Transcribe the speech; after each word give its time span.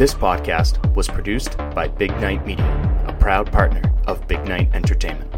This 0.00 0.14
podcast 0.14 0.96
was 0.96 1.08
produced 1.08 1.58
by 1.74 1.86
Big 1.86 2.10
Night 2.22 2.46
Media, 2.46 3.04
a 3.06 3.12
proud 3.12 3.52
partner 3.52 3.82
of 4.06 4.26
Big 4.26 4.42
Night 4.46 4.70
Entertainment. 4.72 5.30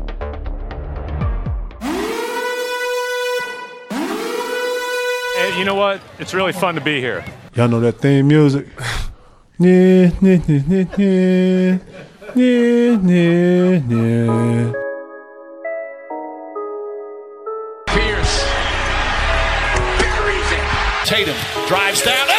Hey, 5.34 5.58
you 5.58 5.64
know 5.64 5.74
what? 5.74 6.00
It's 6.20 6.32
really 6.32 6.52
fun 6.52 6.76
to 6.76 6.80
be 6.80 7.00
here. 7.00 7.24
Y'all 7.56 7.66
know 7.66 7.80
that 7.80 7.98
theme 7.98 8.28
music? 8.28 8.68
Yeah, 9.58 10.10
yeah, 10.20 10.40
yeah, 10.46 10.84
yeah, 10.96 11.78
yeah, 12.34 12.98
yeah, 13.04 13.80
yeah. 13.88 14.72
Pierce 17.86 18.44
buries 20.00 20.50
it. 20.52 20.64
Tatum 21.04 21.36
drives 21.68 22.02
down 22.02 22.31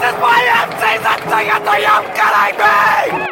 This 0.00 0.14
is 0.14 0.18
my 0.18 0.64
in-season 0.64 1.20
ticket 1.28 1.62
to 1.62 1.74
you 1.78 1.96
kidding 2.16 3.20
me? 3.20 3.29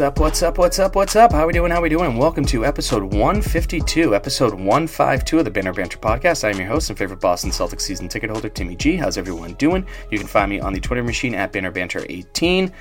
What's 0.00 0.08
up, 0.08 0.18
what's 0.18 0.42
up, 0.42 0.56
what's 0.56 0.78
up, 0.78 0.96
what's 0.96 1.14
up? 1.14 1.32
How 1.32 1.46
we 1.46 1.52
doing, 1.52 1.70
how 1.70 1.82
we 1.82 1.90
doing? 1.90 2.16
Welcome 2.16 2.46
to 2.46 2.64
episode 2.64 3.02
152, 3.02 4.14
episode 4.14 4.54
152 4.54 5.40
of 5.40 5.44
the 5.44 5.50
Banner 5.50 5.74
Banter 5.74 5.98
Podcast. 5.98 6.42
I 6.42 6.48
am 6.48 6.56
your 6.56 6.68
host 6.68 6.88
and 6.88 6.98
favorite 6.98 7.20
Boston 7.20 7.50
Celtics 7.50 7.82
season 7.82 8.08
ticket 8.08 8.30
holder, 8.30 8.48
Timmy 8.48 8.76
G. 8.76 8.96
How's 8.96 9.18
everyone 9.18 9.52
doing? 9.56 9.84
You 10.10 10.16
can 10.16 10.26
find 10.26 10.48
me 10.48 10.58
on 10.58 10.72
the 10.72 10.80
Twitter 10.80 11.04
machine 11.04 11.34
at 11.34 11.52
Banner 11.52 11.70
Banter 11.70 12.06
18 12.08 12.72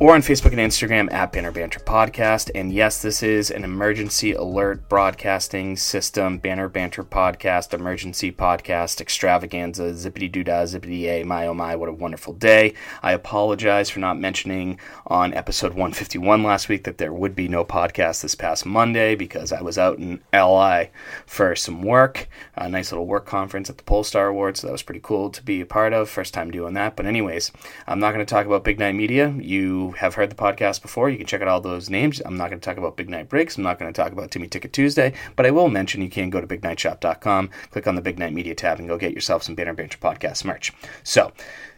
or 0.00 0.14
on 0.14 0.22
Facebook 0.22 0.52
and 0.52 0.58
Instagram 0.58 1.12
at 1.12 1.32
Banner 1.32 1.52
Banter 1.52 1.80
Podcast. 1.80 2.50
And 2.54 2.72
yes, 2.72 3.02
this 3.02 3.22
is 3.22 3.50
an 3.50 3.64
emergency 3.64 4.32
alert 4.32 4.88
broadcasting 4.88 5.76
system, 5.76 6.38
Banner 6.38 6.68
Banter 6.68 7.04
Podcast, 7.04 7.74
emergency 7.74 8.32
podcast, 8.32 9.00
extravaganza, 9.00 9.92
zippity 9.92 10.30
doo 10.30 10.44
dah, 10.44 10.62
zippity 10.62 11.04
a, 11.04 11.24
my 11.24 11.46
oh 11.46 11.54
my, 11.54 11.76
what 11.76 11.88
a 11.88 11.92
wonderful 11.92 12.32
day. 12.32 12.74
I 13.02 13.12
apologize 13.12 13.90
for 13.90 14.00
not 14.00 14.18
mentioning 14.18 14.78
on 15.06 15.34
episode 15.34 15.72
151 15.72 16.42
last 16.42 16.68
week 16.68 16.84
that 16.84 16.98
there 16.98 17.12
would 17.12 17.36
be 17.36 17.48
no 17.48 17.64
podcast 17.64 18.22
this 18.22 18.34
past 18.34 18.64
Monday 18.64 19.14
because 19.14 19.52
I 19.52 19.62
was 19.62 19.78
out 19.78 19.98
in 19.98 20.20
LI 20.32 20.90
for 21.26 21.54
some 21.54 21.82
work, 21.82 22.28
a 22.56 22.68
nice 22.68 22.92
little 22.92 23.06
work 23.06 23.26
conference 23.26 23.68
at 23.70 23.78
the 23.78 23.84
Polestar 23.84 24.28
Awards. 24.28 24.60
So 24.60 24.66
that 24.66 24.72
was 24.72 24.82
pretty 24.82 25.00
cool 25.02 25.30
to 25.30 25.42
be 25.42 25.60
a 25.60 25.66
part 25.66 25.92
of. 25.92 26.08
First 26.08 26.34
time 26.34 26.50
doing 26.50 26.74
that. 26.74 26.96
But, 26.96 27.06
anyways, 27.06 27.52
I'm 27.86 28.00
not 28.00 28.12
going 28.12 28.24
to 28.24 28.30
talk 28.30 28.46
about 28.46 28.64
Big 28.64 28.78
Night 28.78 28.94
Media. 28.94 29.34
You 29.38 29.81
have 29.90 30.14
heard 30.14 30.30
the 30.30 30.36
podcast 30.36 30.80
before. 30.80 31.10
You 31.10 31.18
can 31.18 31.26
check 31.26 31.42
out 31.42 31.48
all 31.48 31.60
those 31.60 31.90
names. 31.90 32.22
I'm 32.24 32.36
not 32.36 32.48
going 32.48 32.60
to 32.60 32.64
talk 32.64 32.78
about 32.78 32.96
Big 32.96 33.10
Night 33.10 33.28
Breaks. 33.28 33.56
I'm 33.56 33.64
not 33.64 33.78
going 33.78 33.92
to 33.92 34.00
talk 34.00 34.12
about 34.12 34.30
Timmy 34.30 34.46
Ticket 34.46 34.72
Tuesday, 34.72 35.12
but 35.36 35.44
I 35.44 35.50
will 35.50 35.68
mention 35.68 36.00
you 36.00 36.08
can 36.08 36.30
go 36.30 36.40
to 36.40 36.46
bignightshop.com, 36.46 37.50
click 37.70 37.86
on 37.86 37.96
the 37.96 38.00
Big 38.00 38.18
Night 38.18 38.32
Media 38.32 38.54
tab, 38.54 38.78
and 38.78 38.88
go 38.88 38.96
get 38.96 39.12
yourself 39.12 39.42
some 39.42 39.54
Banner 39.54 39.74
Banter 39.74 39.98
podcast 39.98 40.44
merch. 40.44 40.72
So, 41.02 41.32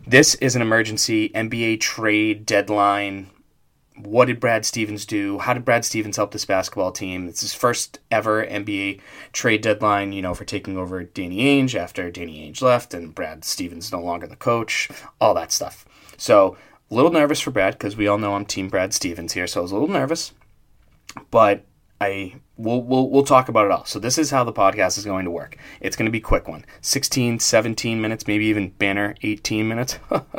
this 0.07 0.35
is 0.37 0.55
an 0.55 0.63
emergency 0.63 1.31
NBA 1.31 1.81
trade 1.81 2.45
deadline. 2.45 3.31
What 3.97 4.27
did 4.27 4.41
Brad 4.41 4.67
Stevens 4.67 5.07
do? 5.07 5.39
How 5.39 5.55
did 5.55 5.65
Brad 5.65 5.85
Stevens 5.85 6.17
help 6.17 6.33
this 6.33 6.45
basketball 6.45 6.93
team? 6.93 7.29
It's 7.29 7.41
his 7.41 7.55
first 7.55 8.01
ever 8.11 8.45
NBA 8.45 9.01
trade 9.33 9.63
deadline, 9.63 10.13
you 10.13 10.21
know, 10.21 10.35
for 10.35 10.45
taking 10.45 10.77
over 10.77 11.05
Danny 11.05 11.39
Ainge 11.39 11.75
after 11.75 12.11
Danny 12.11 12.51
Ainge 12.51 12.61
left 12.61 12.93
and 12.93 13.15
Brad 13.15 13.45
Stevens 13.45 13.93
no 13.93 14.01
longer 14.01 14.27
the 14.27 14.37
coach, 14.37 14.91
all 15.21 15.33
that 15.35 15.53
stuff. 15.53 15.87
So, 16.17 16.57
a 16.95 16.97
little 16.97 17.11
nervous 17.11 17.41
for 17.41 17.51
Brad 17.51 17.75
because 17.75 17.97
we 17.97 18.07
all 18.07 18.19
know 18.19 18.35
I'm 18.35 18.47
Team 18.47 18.69
Brad 18.69 18.95
Stevens 18.95 19.33
here, 19.33 19.49
so 19.49 19.61
I 19.61 19.63
was 19.63 19.73
a 19.73 19.75
little 19.75 19.89
nervous. 19.89 20.33
But 21.33 21.65
I 22.01 22.37
we'll, 22.57 22.83
we'll 22.83 23.11
we'll 23.11 23.25
talk 23.25 23.49
about 23.49 23.67
it 23.67 23.73
all. 23.73 23.85
So 23.85 23.99
this 23.99 24.17
is 24.17 24.31
how 24.31 24.45
the 24.45 24.53
podcast 24.53 24.97
is 24.97 25.05
going 25.05 25.25
to 25.25 25.31
work. 25.31 25.57
It's 25.81 25.97
going 25.97 26.07
to 26.07 26.13
be 26.13 26.21
quick 26.21 26.47
one. 26.47 26.65
16, 26.83 27.41
17 27.41 28.01
minutes, 28.01 28.29
maybe 28.29 28.47
even 28.47 28.71
banner 28.71 29.17
18 29.23 29.67
minutes. 29.67 29.99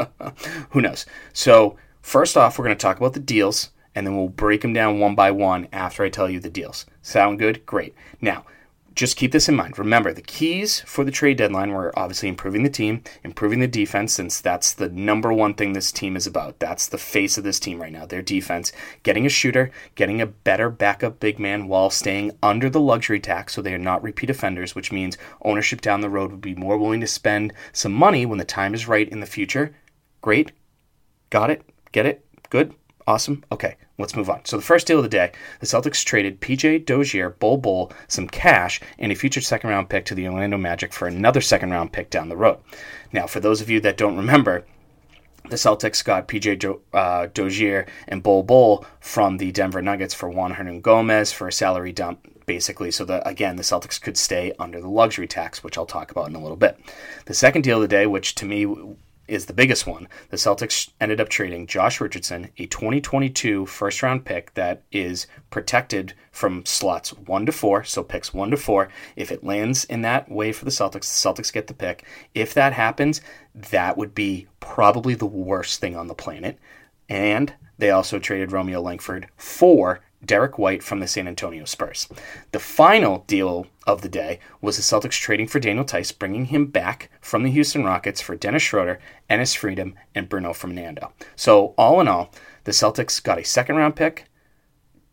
Who 0.69 0.81
knows? 0.81 1.05
So 1.33 1.75
first 2.01 2.37
off, 2.37 2.57
we're 2.57 2.65
going 2.65 2.77
to 2.77 2.81
talk 2.81 2.97
about 2.97 3.13
the 3.13 3.19
deals 3.19 3.71
and 3.93 4.07
then 4.07 4.15
we'll 4.15 4.29
break 4.29 4.61
them 4.61 4.71
down 4.71 4.99
one 4.99 5.13
by 5.13 5.31
one 5.31 5.67
after 5.73 6.03
I 6.03 6.09
tell 6.09 6.29
you 6.29 6.39
the 6.39 6.49
deals. 6.49 6.85
Sound 7.01 7.37
good? 7.37 7.65
Great. 7.65 7.93
Now, 8.21 8.45
just 8.95 9.17
keep 9.17 9.33
this 9.33 9.49
in 9.49 9.55
mind. 9.55 9.77
Remember, 9.77 10.13
the 10.13 10.21
keys 10.21 10.79
for 10.81 11.03
the 11.03 11.11
trade 11.11 11.37
deadline 11.37 11.71
were 11.71 11.97
obviously 11.99 12.29
improving 12.29 12.63
the 12.63 12.69
team, 12.69 13.03
improving 13.23 13.59
the 13.59 13.67
defense, 13.67 14.13
since 14.13 14.39
that's 14.39 14.73
the 14.73 14.87
number 14.89 15.33
one 15.33 15.53
thing 15.53 15.73
this 15.73 15.91
team 15.91 16.15
is 16.15 16.25
about. 16.25 16.59
That's 16.59 16.87
the 16.87 16.97
face 16.97 17.37
of 17.37 17.43
this 17.43 17.59
team 17.59 17.81
right 17.81 17.91
now, 17.91 18.05
their 18.05 18.21
defense. 18.21 18.71
Getting 19.03 19.25
a 19.25 19.29
shooter, 19.29 19.69
getting 19.95 20.21
a 20.21 20.25
better 20.25 20.69
backup 20.69 21.19
big 21.19 21.39
man 21.39 21.67
while 21.67 21.89
staying 21.89 22.31
under 22.41 22.69
the 22.69 22.79
luxury 22.79 23.19
tax 23.19 23.53
so 23.53 23.61
they 23.61 23.73
are 23.73 23.77
not 23.77 24.01
repeat 24.01 24.29
offenders, 24.29 24.75
which 24.75 24.93
means 24.93 25.17
ownership 25.41 25.81
down 25.81 25.99
the 25.99 26.09
road 26.09 26.31
would 26.31 26.41
be 26.41 26.55
more 26.55 26.77
willing 26.77 27.01
to 27.01 27.07
spend 27.07 27.53
some 27.73 27.93
money 27.93 28.25
when 28.25 28.37
the 28.37 28.45
time 28.45 28.73
is 28.73 28.87
right 28.87 29.09
in 29.09 29.19
the 29.19 29.25
future. 29.25 29.75
Great. 30.21 30.53
Got 31.29 31.49
it? 31.49 31.63
Get 31.91 32.05
it? 32.05 32.25
Good? 32.49 32.73
Awesome. 33.07 33.43
Okay, 33.51 33.75
let's 33.99 34.15
move 34.15 34.31
on. 34.31 34.43
So 34.45 34.57
the 34.57 34.63
first 34.63 34.87
deal 34.87 34.97
of 34.97 35.03
the 35.03 35.09
day, 35.09 35.31
the 35.59 35.67
Celtics 35.67 36.03
traded 36.03 36.41
PJ 36.41 36.85
Dozier, 36.85 37.29
Bol 37.29 37.57
Bol, 37.57 37.91
some 38.07 38.27
cash, 38.27 38.81
and 38.97 39.11
a 39.11 39.15
future 39.15 39.41
second 39.41 39.69
round 39.69 39.89
pick 39.89 40.05
to 40.05 40.15
the 40.15 40.27
Orlando 40.27 40.57
Magic 40.57 40.91
for 40.91 41.07
another 41.07 41.41
second 41.41 41.69
round 41.69 41.93
pick 41.93 42.09
down 42.09 42.29
the 42.29 42.37
road. 42.37 42.57
Now, 43.13 43.27
for 43.27 43.39
those 43.39 43.61
of 43.61 43.69
you 43.69 43.79
that 43.81 43.97
don't 43.97 44.17
remember, 44.17 44.65
the 45.49 45.55
Celtics 45.55 46.03
got 46.03 46.27
PJ 46.27 46.57
jo- 46.59 46.81
uh, 46.93 47.27
Dozier 47.31 47.85
and 48.07 48.23
Bol 48.23 48.41
Bol 48.41 48.83
from 48.99 49.37
the 49.37 49.51
Denver 49.51 49.83
Nuggets 49.83 50.15
for 50.15 50.27
Juan 50.27 50.55
Hernangomez 50.55 51.31
for 51.31 51.47
a 51.47 51.53
salary 51.53 51.91
dump, 51.91 52.27
basically, 52.47 52.89
so 52.89 53.05
that 53.05 53.27
again 53.27 53.55
the 53.55 53.61
Celtics 53.61 54.01
could 54.01 54.17
stay 54.17 54.53
under 54.57 54.81
the 54.81 54.89
luxury 54.89 55.27
tax, 55.27 55.63
which 55.63 55.77
I'll 55.77 55.85
talk 55.85 56.09
about 56.09 56.29
in 56.29 56.35
a 56.35 56.41
little 56.41 56.57
bit. 56.57 56.79
The 57.25 57.35
second 57.35 57.61
deal 57.61 57.77
of 57.77 57.83
the 57.83 57.87
day, 57.87 58.07
which 58.07 58.33
to 58.35 58.45
me 58.47 58.65
is 59.27 59.45
the 59.45 59.53
biggest 59.53 59.87
one. 59.87 60.07
The 60.29 60.37
Celtics 60.37 60.89
ended 60.99 61.19
up 61.19 61.29
trading 61.29 61.67
Josh 61.67 61.99
Richardson, 61.99 62.49
a 62.57 62.65
2022 62.67 63.65
first 63.65 64.03
round 64.03 64.25
pick 64.25 64.53
that 64.53 64.83
is 64.91 65.27
protected 65.49 66.13
from 66.31 66.65
slots 66.65 67.11
1 67.13 67.45
to 67.45 67.51
4, 67.51 67.83
so 67.83 68.03
picks 68.03 68.33
1 68.33 68.51
to 68.51 68.57
4. 68.57 68.89
If 69.15 69.31
it 69.31 69.43
lands 69.43 69.85
in 69.85 70.01
that 70.01 70.29
way 70.29 70.51
for 70.51 70.65
the 70.65 70.71
Celtics, 70.71 70.91
the 70.91 71.43
Celtics 71.43 71.53
get 71.53 71.67
the 71.67 71.73
pick. 71.73 72.05
If 72.33 72.53
that 72.53 72.73
happens, 72.73 73.21
that 73.53 73.97
would 73.97 74.13
be 74.13 74.47
probably 74.59 75.15
the 75.15 75.25
worst 75.25 75.79
thing 75.79 75.95
on 75.95 76.07
the 76.07 76.15
planet. 76.15 76.59
And 77.09 77.53
they 77.77 77.91
also 77.91 78.19
traded 78.19 78.51
Romeo 78.51 78.81
Langford 78.81 79.27
for 79.37 80.01
Derrick 80.25 80.57
White 80.57 80.83
from 80.83 80.99
the 80.99 81.07
San 81.07 81.27
Antonio 81.27 81.65
Spurs. 81.65 82.07
The 82.51 82.59
final 82.59 83.19
deal 83.27 83.67
of 83.85 84.01
the 84.01 84.09
day 84.09 84.39
was 84.61 84.77
the 84.77 84.83
Celtics 84.83 85.19
trading 85.19 85.47
for 85.47 85.59
Daniel 85.59 85.85
Theis, 85.85 86.11
bringing 86.11 86.45
him 86.45 86.65
back 86.65 87.09
from 87.21 87.43
the 87.43 87.51
Houston 87.51 87.83
Rockets 87.83 88.21
for 88.21 88.35
Dennis 88.35 88.63
Schroeder, 88.63 88.99
Enes 89.29 89.55
Freedom, 89.55 89.95
and 90.13 90.29
Bruno 90.29 90.53
Fernando. 90.53 91.11
So, 91.35 91.73
all 91.77 92.01
in 92.01 92.07
all, 92.07 92.31
the 92.63 92.71
Celtics 92.71 93.21
got 93.21 93.39
a 93.39 93.43
second 93.43 93.75
round 93.75 93.95
pick, 93.95 94.25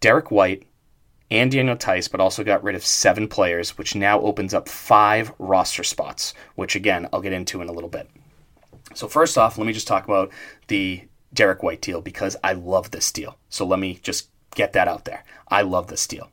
Derrick 0.00 0.30
White, 0.30 0.66
and 1.30 1.50
Daniel 1.50 1.76
Theis, 1.76 2.08
but 2.08 2.20
also 2.20 2.44
got 2.44 2.62
rid 2.62 2.74
of 2.74 2.84
seven 2.84 3.28
players, 3.28 3.78
which 3.78 3.94
now 3.94 4.20
opens 4.20 4.52
up 4.52 4.68
five 4.68 5.32
roster 5.38 5.84
spots, 5.84 6.34
which 6.56 6.76
again, 6.76 7.08
I'll 7.12 7.22
get 7.22 7.32
into 7.32 7.62
in 7.62 7.68
a 7.68 7.72
little 7.72 7.90
bit. 7.90 8.08
So, 8.94 9.08
first 9.08 9.38
off, 9.38 9.58
let 9.58 9.66
me 9.66 9.72
just 9.72 9.88
talk 9.88 10.04
about 10.04 10.30
the 10.68 11.02
Derrick 11.32 11.62
White 11.62 11.80
deal 11.80 12.00
because 12.00 12.36
I 12.44 12.52
love 12.52 12.90
this 12.90 13.10
deal. 13.10 13.38
So, 13.48 13.66
let 13.66 13.78
me 13.78 13.98
just 14.02 14.28
get 14.54 14.72
that 14.74 14.88
out 14.88 15.04
there. 15.04 15.24
I 15.48 15.62
love 15.62 15.88
this 15.88 16.06
deal. 16.06 16.30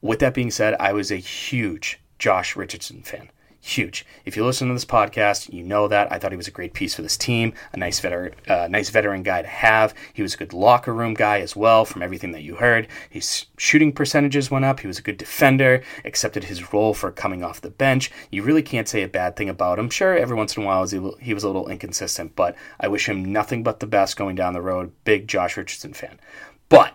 With 0.00 0.20
that 0.20 0.34
being 0.34 0.50
said, 0.50 0.76
I 0.78 0.92
was 0.92 1.10
a 1.10 1.16
huge 1.16 2.00
Josh 2.18 2.54
Richardson 2.54 3.02
fan. 3.02 3.30
Huge. 3.60 4.06
If 4.24 4.36
you 4.36 4.46
listen 4.46 4.68
to 4.68 4.74
this 4.74 4.84
podcast, 4.84 5.52
you 5.52 5.64
know 5.64 5.88
that 5.88 6.10
I 6.12 6.18
thought 6.18 6.30
he 6.30 6.36
was 6.36 6.46
a 6.46 6.52
great 6.52 6.72
piece 6.72 6.94
for 6.94 7.02
this 7.02 7.16
team, 7.16 7.52
a 7.72 7.76
nice 7.76 7.98
veteran, 7.98 8.34
uh, 8.46 8.68
nice 8.70 8.88
veteran 8.88 9.24
guy 9.24 9.42
to 9.42 9.48
have. 9.48 9.92
He 10.14 10.22
was 10.22 10.34
a 10.34 10.38
good 10.38 10.52
locker 10.52 10.94
room 10.94 11.12
guy 11.12 11.40
as 11.40 11.56
well, 11.56 11.84
from 11.84 12.00
everything 12.00 12.30
that 12.32 12.44
you 12.44 12.54
heard. 12.54 12.86
His 13.10 13.46
shooting 13.58 13.92
percentages 13.92 14.50
went 14.50 14.64
up. 14.64 14.78
He 14.78 14.86
was 14.86 15.00
a 15.00 15.02
good 15.02 15.18
defender. 15.18 15.82
Accepted 16.04 16.44
his 16.44 16.72
role 16.72 16.94
for 16.94 17.10
coming 17.10 17.42
off 17.42 17.60
the 17.60 17.68
bench. 17.68 18.12
You 18.30 18.44
really 18.44 18.62
can't 18.62 18.88
say 18.88 19.02
a 19.02 19.08
bad 19.08 19.34
thing 19.34 19.48
about 19.48 19.80
him. 19.80 19.90
Sure, 19.90 20.16
every 20.16 20.36
once 20.36 20.56
in 20.56 20.62
a 20.62 20.66
while 20.66 20.86
he 20.86 21.34
was 21.34 21.42
a 21.42 21.48
little 21.48 21.68
inconsistent, 21.68 22.36
but 22.36 22.54
I 22.78 22.86
wish 22.86 23.08
him 23.08 23.32
nothing 23.32 23.64
but 23.64 23.80
the 23.80 23.86
best 23.86 24.16
going 24.16 24.36
down 24.36 24.52
the 24.52 24.62
road. 24.62 24.92
Big 25.02 25.26
Josh 25.26 25.56
Richardson 25.56 25.92
fan. 25.92 26.20
But 26.68 26.94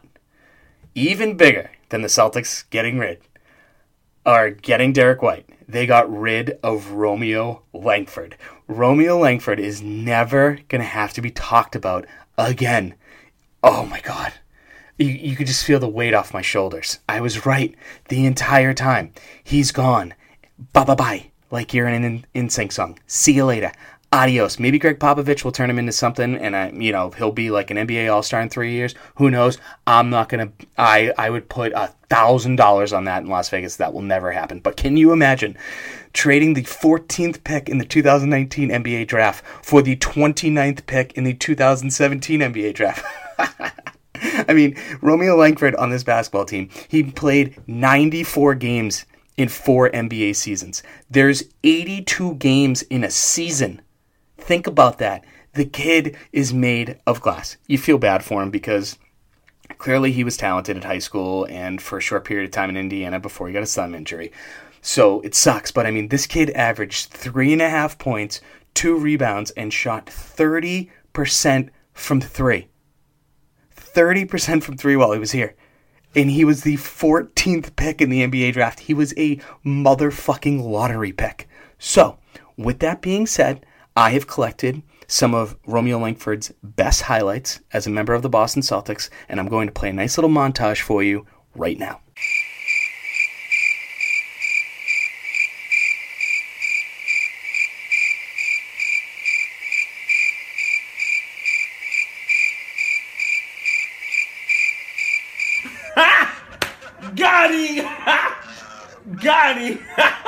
even 0.96 1.38
bigger 1.38 1.72
than 1.90 2.02
the 2.02 2.08
Celtics 2.08 2.70
getting 2.70 2.98
rid 2.98 3.20
are 4.26 4.50
getting 4.50 4.94
Derrick 4.94 5.22
White. 5.22 5.48
They 5.68 5.86
got 5.86 6.12
rid 6.12 6.60
of 6.64 6.92
Romeo 6.92 7.64
Langford. 7.74 8.38
Romeo 8.68 9.18
Langford 9.18 9.60
is 9.60 9.82
never 9.82 10.60
going 10.70 10.82
to 10.82 10.88
have 10.88 11.14
to 11.14 11.22
be 11.22 11.32
talked 11.32 11.76
about 11.76 12.06
again. 12.38 12.96
Oh 13.64 13.86
my 13.86 14.00
God. 14.02 14.34
You, 14.98 15.08
you 15.08 15.36
could 15.36 15.48
just 15.48 15.66
feel 15.66 15.80
the 15.80 15.88
weight 15.88 16.14
off 16.14 16.34
my 16.34 16.42
shoulders. 16.42 17.00
I 17.10 17.22
was 17.22 17.46
right 17.46 17.76
the 18.10 18.26
entire 18.26 18.74
time. 18.74 19.14
He's 19.44 19.72
gone. 19.72 20.14
Bye 20.72 20.84
bye 20.84 20.96
bye. 20.96 21.32
Like 21.50 21.74
you're 21.74 21.88
in 21.88 22.04
an 22.04 22.26
NSYNC 22.36 22.72
song. 22.72 23.00
See 23.08 23.34
you 23.34 23.46
later. 23.46 23.72
Adios. 24.14 24.60
Maybe 24.60 24.78
Gregg 24.78 25.00
Popovich 25.00 25.44
will 25.44 25.52
turn 25.52 25.72
him 25.72 25.80
into 25.80 25.92
something, 25.92 26.36
and 26.36 26.56
I, 26.56 26.70
you 26.70 26.92
know, 26.92 27.10
he'll 27.10 27.32
be 27.32 27.50
like 27.50 27.72
an 27.72 27.78
NBA 27.78 28.14
All 28.14 28.22
Star 28.22 28.42
in 28.42 28.50
three 28.50 28.72
years. 28.72 28.94
Who 29.16 29.32
knows? 29.32 29.58
I'm 29.88 30.12
not 30.12 30.30
gonna. 30.30 30.52
I 30.78 31.12
I 31.18 31.32
would 31.32 31.50
put 31.50 31.74
a 31.74 31.88
thousand 32.12 32.58
dollars 32.58 32.94
on 32.94 33.06
that 33.06 33.24
in 33.24 33.30
Las 33.30 33.50
Vegas. 33.50 33.78
That 33.78 33.92
will 33.92 34.04
never 34.04 34.32
happen. 34.32 34.60
But 34.60 34.78
can 34.78 34.98
you 34.98 35.14
imagine 35.14 35.58
trading 36.14 36.54
the 36.54 36.62
14th 36.62 37.44
pick 37.44 37.68
in 37.68 37.80
the 37.80 37.86
2019 37.86 38.70
NBA 38.70 39.08
draft 39.08 39.44
for 39.66 39.82
the 39.82 39.96
29th 39.96 40.86
pick 40.86 41.14
in 41.14 41.24
the 41.24 41.34
2017 41.34 42.40
NBA 42.40 42.76
draft? 42.76 43.04
I 44.48 44.54
mean, 44.54 44.78
Romeo 45.02 45.36
Langford 45.36 45.74
on 45.76 45.90
this 45.90 46.04
basketball 46.04 46.46
team, 46.46 46.70
he 46.88 47.02
played 47.02 47.58
94 47.68 48.54
games 48.56 49.06
in 49.38 49.50
four 49.50 49.90
NBA 49.90 50.36
seasons. 50.36 50.84
There's 51.10 51.44
82 51.64 52.36
games 52.36 52.84
in 52.84 53.04
a 53.04 53.10
season. 53.10 53.82
Think 54.44 54.68
about 54.68 54.98
that. 54.98 55.24
The 55.54 55.64
kid 55.64 56.18
is 56.34 56.54
made 56.54 57.00
of 57.08 57.22
glass. 57.22 57.56
You 57.66 57.78
feel 57.78 57.98
bad 57.98 58.26
for 58.26 58.44
him 58.44 58.52
because 58.52 58.98
clearly 59.78 60.12
he 60.12 60.26
was 60.26 60.36
talented 60.36 60.76
at 60.76 60.84
high 60.84 61.00
school 61.00 61.48
and 61.50 61.82
for 61.82 61.98
a 61.98 62.02
short 62.02 62.26
period 62.26 62.44
of 62.44 62.52
time 62.52 62.70
in 62.70 62.76
Indiana 62.76 63.22
before 63.22 63.48
he 63.48 63.54
got 63.54 63.64
a 63.64 63.66
thumb 63.66 63.96
injury. 63.96 64.34
So 64.82 65.22
it 65.22 65.34
sucks, 65.34 65.72
but 65.72 65.86
I 65.86 65.92
mean, 65.92 66.10
this 66.10 66.28
kid 66.28 66.50
averaged 66.50 67.10
three 67.10 67.54
and 67.54 67.62
a 67.62 67.70
half 67.70 67.98
points, 67.98 68.42
two 68.74 68.98
rebounds, 68.98 69.52
and 69.52 69.72
shot 69.72 70.08
30% 70.08 70.90
from 71.94 72.20
three. 72.20 72.68
30% 73.74 74.62
from 74.62 74.76
three 74.76 74.98
while 74.98 75.14
he 75.14 75.20
was 75.20 75.32
here. 75.32 75.56
And 76.18 76.30
he 76.30 76.44
was 76.44 76.64
the 76.64 76.76
14th 76.76 77.78
pick 77.78 78.02
in 78.02 78.10
the 78.10 78.28
NBA 78.28 78.52
draft. 78.52 78.82
He 78.82 78.94
was 78.94 79.14
a 79.16 79.38
motherfucking 79.66 80.62
lottery 80.62 81.14
pick. 81.14 81.48
So, 81.80 82.18
with 82.58 82.80
that 82.80 83.02
being 83.02 83.26
said, 83.26 83.66
I 83.96 84.10
have 84.12 84.26
collected 84.26 84.82
some 85.08 85.36
of 85.36 85.56
Romeo 85.68 86.00
Langford's 86.00 86.52
best 86.64 87.04
highlights 87.04 87.60
as 87.72 87.86
a 87.86 87.92
member 87.92 88.16
of 88.16 88.24
the 88.24 88.30
Boston 88.30 88.64
Celtics, 88.64 89.10
and 89.30 89.40
I'm 89.40 89.48
going 89.48 89.68
to 89.68 89.74
play 89.74 89.90
a 89.90 89.94
nice 89.94 90.18
little 90.18 90.32
montage 90.32 90.82
for 90.82 91.04
you 91.04 91.28
right 91.54 91.78
now. 91.78 92.00
Got 109.22 109.58
him! 109.58 109.80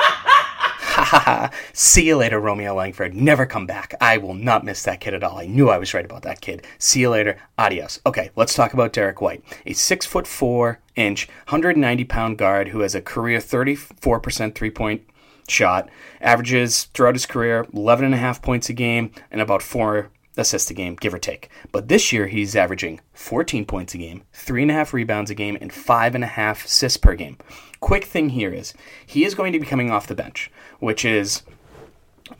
Got 1.10 1.52
him! 1.52 1.58
See 1.72 2.06
you 2.06 2.16
later, 2.16 2.40
Romeo 2.40 2.74
Langford. 2.74 3.14
Never 3.14 3.46
come 3.46 3.66
back. 3.66 3.94
I 4.00 4.18
will 4.18 4.34
not 4.34 4.64
miss 4.64 4.82
that 4.84 5.00
kid 5.00 5.14
at 5.14 5.24
all. 5.24 5.38
I 5.38 5.46
knew 5.46 5.68
I 5.68 5.78
was 5.78 5.94
right 5.94 6.04
about 6.04 6.22
that 6.22 6.40
kid. 6.40 6.66
See 6.78 7.00
you 7.00 7.10
later. 7.10 7.38
Adios. 7.58 8.00
Okay, 8.06 8.30
let's 8.36 8.54
talk 8.54 8.72
about 8.74 8.92
Derrick 8.92 9.20
White, 9.20 9.44
a 9.64 9.72
six 9.72 10.06
foot 10.06 10.26
four 10.26 10.80
inch, 10.94 11.28
190 11.48 12.04
pound 12.04 12.38
guard 12.38 12.68
who 12.68 12.80
has 12.80 12.94
a 12.94 13.00
career 13.02 13.38
34% 13.38 14.54
three 14.54 14.70
point 14.70 15.02
shot, 15.48 15.88
averages 16.20 16.84
throughout 16.84 17.14
his 17.14 17.26
career 17.26 17.66
11 17.72 18.04
and 18.04 18.14
a 18.14 18.18
half 18.18 18.42
points 18.42 18.68
a 18.68 18.72
game 18.72 19.12
and 19.30 19.40
about 19.40 19.62
four 19.62 20.10
assists 20.36 20.70
a 20.70 20.74
game, 20.74 20.96
give 20.96 21.14
or 21.14 21.18
take. 21.18 21.50
But 21.72 21.88
this 21.88 22.12
year 22.12 22.26
he's 22.26 22.56
averaging 22.56 23.00
14 23.14 23.64
points 23.64 23.94
a 23.94 23.98
game, 23.98 24.22
three 24.32 24.62
and 24.62 24.70
a 24.70 24.74
half 24.74 24.92
rebounds 24.92 25.30
a 25.30 25.34
game, 25.34 25.56
and 25.60 25.72
five 25.72 26.14
and 26.14 26.24
a 26.24 26.28
half 26.28 26.64
assists 26.64 26.98
per 26.98 27.14
game. 27.14 27.38
Quick 27.80 28.04
thing 28.04 28.30
here 28.30 28.52
is 28.52 28.74
he 29.04 29.24
is 29.24 29.34
going 29.34 29.52
to 29.52 29.60
be 29.60 29.66
coming 29.66 29.90
off 29.90 30.06
the 30.06 30.14
bench, 30.14 30.50
which 30.80 31.04
is 31.04 31.42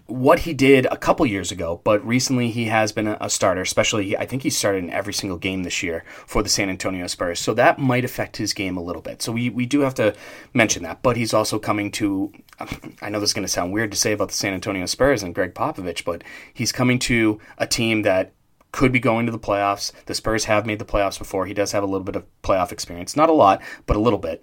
what 0.06 0.40
he 0.40 0.52
did 0.52 0.86
a 0.86 0.96
couple 0.96 1.24
years 1.26 1.52
ago, 1.52 1.80
but 1.84 2.04
recently 2.04 2.50
he 2.50 2.66
has 2.66 2.90
been 2.92 3.06
a, 3.06 3.30
starter, 3.30 3.60
especially 3.60 4.16
I 4.16 4.26
think 4.26 4.42
he 4.42 4.50
started 4.50 4.84
in 4.84 4.90
every 4.90 5.12
single 5.12 5.38
game 5.38 5.62
this 5.62 5.82
year 5.82 6.04
for 6.26 6.42
the 6.42 6.48
San 6.48 6.68
Antonio 6.68 7.06
Spurs. 7.06 7.38
So 7.38 7.54
that 7.54 7.78
might 7.78 8.04
affect 8.04 8.36
his 8.36 8.52
game 8.52 8.76
a 8.76 8.82
little 8.82 9.02
bit. 9.02 9.22
So 9.22 9.32
we, 9.32 9.48
we 9.50 9.66
do 9.66 9.80
have 9.80 9.94
to 9.94 10.14
mention 10.54 10.82
that. 10.82 11.02
But 11.02 11.16
he's 11.16 11.34
also 11.34 11.58
coming 11.58 11.90
to, 11.92 12.32
I 13.00 13.10
know 13.10 13.20
this 13.20 13.30
is 13.30 13.34
going 13.34 13.46
to 13.46 13.52
sound 13.52 13.72
weird 13.72 13.92
to 13.92 13.96
say 13.96 14.12
about 14.12 14.28
the 14.28 14.34
San 14.34 14.54
Antonio 14.54 14.86
Spurs 14.86 15.22
and 15.22 15.34
Gregg 15.34 15.54
Popovich, 15.54 16.04
but 16.04 16.24
he's 16.52 16.72
coming 16.72 16.98
to 17.00 17.40
a 17.58 17.66
team 17.66 18.02
that 18.02 18.32
could 18.72 18.92
be 18.92 19.00
going 19.00 19.26
to 19.26 19.32
the 19.32 19.38
playoffs. 19.38 19.92
The 20.06 20.14
Spurs 20.14 20.46
have 20.46 20.66
made 20.66 20.78
the 20.78 20.84
playoffs 20.84 21.18
before. 21.18 21.46
He 21.46 21.54
does 21.54 21.72
have 21.72 21.82
a 21.82 21.86
little 21.86 22.04
bit 22.04 22.16
of 22.16 22.26
playoff 22.42 22.72
experience. 22.72 23.16
Not 23.16 23.30
a 23.30 23.32
lot, 23.32 23.62
but 23.86 23.96
a 23.96 24.00
little 24.00 24.18
bit. 24.18 24.42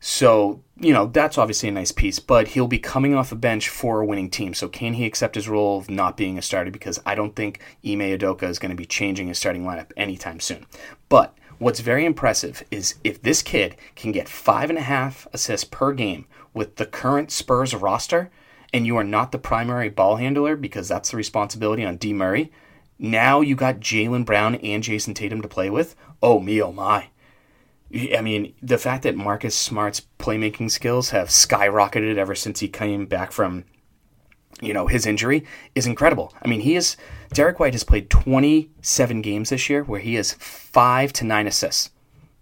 So, 0.00 0.62
you 0.76 0.92
know, 0.92 1.06
that's 1.06 1.38
obviously 1.38 1.68
a 1.68 1.72
nice 1.72 1.90
piece, 1.90 2.20
but 2.20 2.48
he'll 2.48 2.68
be 2.68 2.78
coming 2.78 3.14
off 3.14 3.32
a 3.32 3.36
bench 3.36 3.68
for 3.68 4.00
a 4.00 4.06
winning 4.06 4.30
team. 4.30 4.54
So, 4.54 4.68
can 4.68 4.94
he 4.94 5.06
accept 5.06 5.34
his 5.34 5.48
role 5.48 5.78
of 5.78 5.90
not 5.90 6.16
being 6.16 6.38
a 6.38 6.42
starter? 6.42 6.70
Because 6.70 7.00
I 7.04 7.14
don't 7.14 7.34
think 7.34 7.60
Ime 7.84 8.00
Udoka 8.00 8.44
is 8.44 8.58
going 8.58 8.70
to 8.70 8.76
be 8.76 8.86
changing 8.86 9.28
his 9.28 9.38
starting 9.38 9.64
lineup 9.64 9.90
anytime 9.96 10.38
soon. 10.38 10.66
But 11.08 11.36
what's 11.58 11.80
very 11.80 12.04
impressive 12.04 12.62
is 12.70 12.94
if 13.02 13.20
this 13.22 13.42
kid 13.42 13.76
can 13.96 14.12
get 14.12 14.28
five 14.28 14.70
and 14.70 14.78
a 14.78 14.82
half 14.82 15.26
assists 15.32 15.64
per 15.64 15.92
game 15.92 16.26
with 16.54 16.76
the 16.76 16.86
current 16.86 17.32
Spurs 17.32 17.74
roster, 17.74 18.30
and 18.72 18.86
you 18.86 18.96
are 18.96 19.04
not 19.04 19.32
the 19.32 19.38
primary 19.38 19.88
ball 19.88 20.16
handler 20.16 20.54
because 20.54 20.88
that's 20.88 21.10
the 21.10 21.16
responsibility 21.16 21.84
on 21.84 21.96
D. 21.96 22.12
Murray, 22.12 22.52
now 22.98 23.40
you 23.40 23.54
got 23.54 23.80
Jaylen 23.80 24.24
Brown 24.24 24.56
and 24.56 24.82
Jayson 24.82 25.14
Tatum 25.14 25.42
to 25.42 25.48
play 25.48 25.70
with. 25.70 25.96
Oh, 26.22 26.40
me, 26.40 26.60
oh, 26.60 26.72
my. 26.72 27.08
I 27.94 28.20
mean, 28.20 28.54
the 28.62 28.78
fact 28.78 29.02
that 29.04 29.16
Marcus 29.16 29.56
Smart's 29.56 30.02
playmaking 30.18 30.70
skills 30.70 31.10
have 31.10 31.28
skyrocketed 31.28 32.16
ever 32.16 32.34
since 32.34 32.60
he 32.60 32.68
came 32.68 33.06
back 33.06 33.32
from, 33.32 33.64
you 34.60 34.74
know, 34.74 34.88
his 34.88 35.06
injury 35.06 35.46
is 35.74 35.86
incredible. 35.86 36.34
I 36.42 36.48
mean, 36.48 36.60
he 36.60 36.76
is 36.76 36.96
Derrick 37.32 37.58
White 37.58 37.72
has 37.72 37.84
played 37.84 38.10
27 38.10 39.22
games 39.22 39.50
this 39.50 39.70
year 39.70 39.84
where 39.84 40.00
he 40.00 40.14
has 40.14 40.34
5 40.34 41.12
to 41.14 41.24
9 41.24 41.46
assists. 41.46 41.90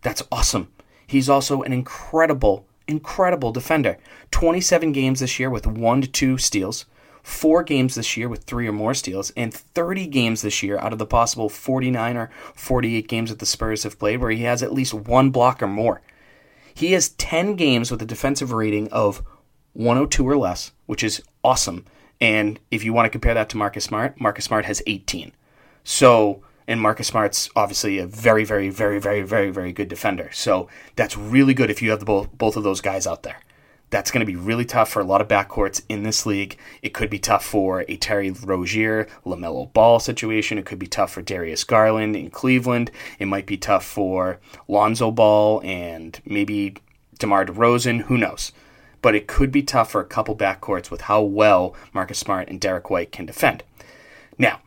That's 0.03 0.23
awesome. 0.33 0.73
He's 1.07 1.29
also 1.29 1.63
an 1.63 1.73
incredible 1.73 2.67
incredible 2.89 3.53
defender. 3.53 3.99
27 4.31 4.93
games 4.93 5.21
this 5.21 5.39
year 5.39 5.51
with 5.51 5.67
1 5.67 6.01
to 6.03 6.09
2 6.09 6.39
steals 6.39 6.87
four 7.27 7.65
games 7.65 7.97
this 7.97 8.17
year 8.17 8.29
with 8.29 8.45
three 8.45 8.69
or 8.69 8.73
more 8.73 8.95
steals, 8.95 9.33
and 9.37 9.53
30 9.53 10.07
games 10.07 10.43
this 10.43 10.63
year 10.63 10.79
out 10.79 10.93
of 10.93 11.01
the 11.01 11.05
possible 11.05 11.49
49 11.49 12.17
or 12.17 12.31
48 12.55 13.09
games 13.09 13.31
that 13.31 13.41
the 13.41 13.47
Spurs 13.47 13.83
have 13.83 13.99
played 13.99 14.21
where 14.21 14.31
he 14.31 14.45
has 14.45 14.63
at 14.63 14.73
least 14.73 14.95
one 14.95 15.31
block 15.31 15.61
or 15.61 15.67
more. 15.67 16.01
He 16.73 16.93
has 16.93 17.09
10 17.09 17.57
games 17.57 17.91
with 17.91 18.01
a 18.01 18.07
defensive 18.07 18.53
rating 18.53 18.87
of 18.93 19.25
102 19.73 20.27
or 20.27 20.37
less, 20.37 20.71
which 20.87 21.03
is 21.03 21.21
awesome. 21.43 21.85
And 22.21 22.61
if 22.71 22.85
you 22.85 22.93
want 22.93 23.07
to 23.07 23.11
compare 23.11 23.35
that 23.35 23.49
to 23.51 23.57
Marcus 23.57 23.85
Smart, 23.85 24.21
Marcus 24.21 24.45
Smart 24.45 24.67
has 24.67 24.81
18. 24.87 25.33
So, 25.83 26.45
and 26.69 26.81
Marcus 26.81 27.09
Smart's 27.09 27.51
obviously 27.57 27.99
a 27.99 28.07
very, 28.07 28.45
very, 28.45 28.71
very, 28.71 29.01
very, 29.01 29.23
very, 29.23 29.51
very 29.51 29.73
good 29.73 29.89
defender. 29.89 30.31
So 30.33 30.69
that's 30.95 31.17
really 31.17 31.55
good 31.55 31.71
if 31.71 31.83
you 31.83 31.91
have 31.91 31.99
the 31.99 32.07
both 32.07 32.31
both 32.39 32.57
of 32.57 32.63
those 32.63 32.81
guys 32.81 33.05
out 33.05 33.25
there. 33.25 33.41
That's 33.91 34.11
going 34.11 34.21
to 34.21 34.27
be 34.31 34.37
really 34.37 34.65
tough 34.65 34.89
for 34.89 35.01
a 35.01 35.05
lot 35.05 35.21
of 35.21 35.29
backcourts 35.29 35.83
in 35.89 36.03
this 36.03 36.27
league. 36.27 36.59
It 36.83 36.93
could 36.93 37.09
be 37.09 37.21
tough 37.21 37.45
for 37.45 37.85
a 37.89 37.97
Terry 37.97 38.31
Rozier, 38.31 39.07
LaMelo 39.25 39.73
Ball 39.73 40.01
situation. 40.01 40.59
It 40.59 40.67
could 40.67 40.79
be 40.79 40.89
tough 40.89 41.13
for 41.13 41.23
Darius 41.23 41.63
Garland 41.63 42.17
in 42.17 42.31
Cleveland. 42.31 42.91
It 43.19 43.27
might 43.27 43.47
be 43.47 43.57
tough 43.57 43.85
for 43.85 44.41
Lonzo 44.67 45.11
Ball 45.13 45.61
and 45.63 46.21
maybe 46.25 46.75
DeMar 47.19 47.47
DeRozan. 47.47 48.03
Who 48.03 48.19
knows? 48.19 48.51
But 49.03 49.15
it 49.15 49.29
could 49.29 49.53
be 49.53 49.63
tough 49.63 49.93
for 49.93 50.01
a 50.01 50.07
couple 50.07 50.37
backcourts 50.37 50.91
with 50.91 51.03
how 51.03 51.23
well 51.23 51.77
Marcus 51.93 52.19
Smart 52.19 52.49
and 52.49 52.61
Derrick 52.61 52.91
White 52.91 53.13
can 53.13 53.27
defend. 53.27 53.63
Now, 54.37 54.61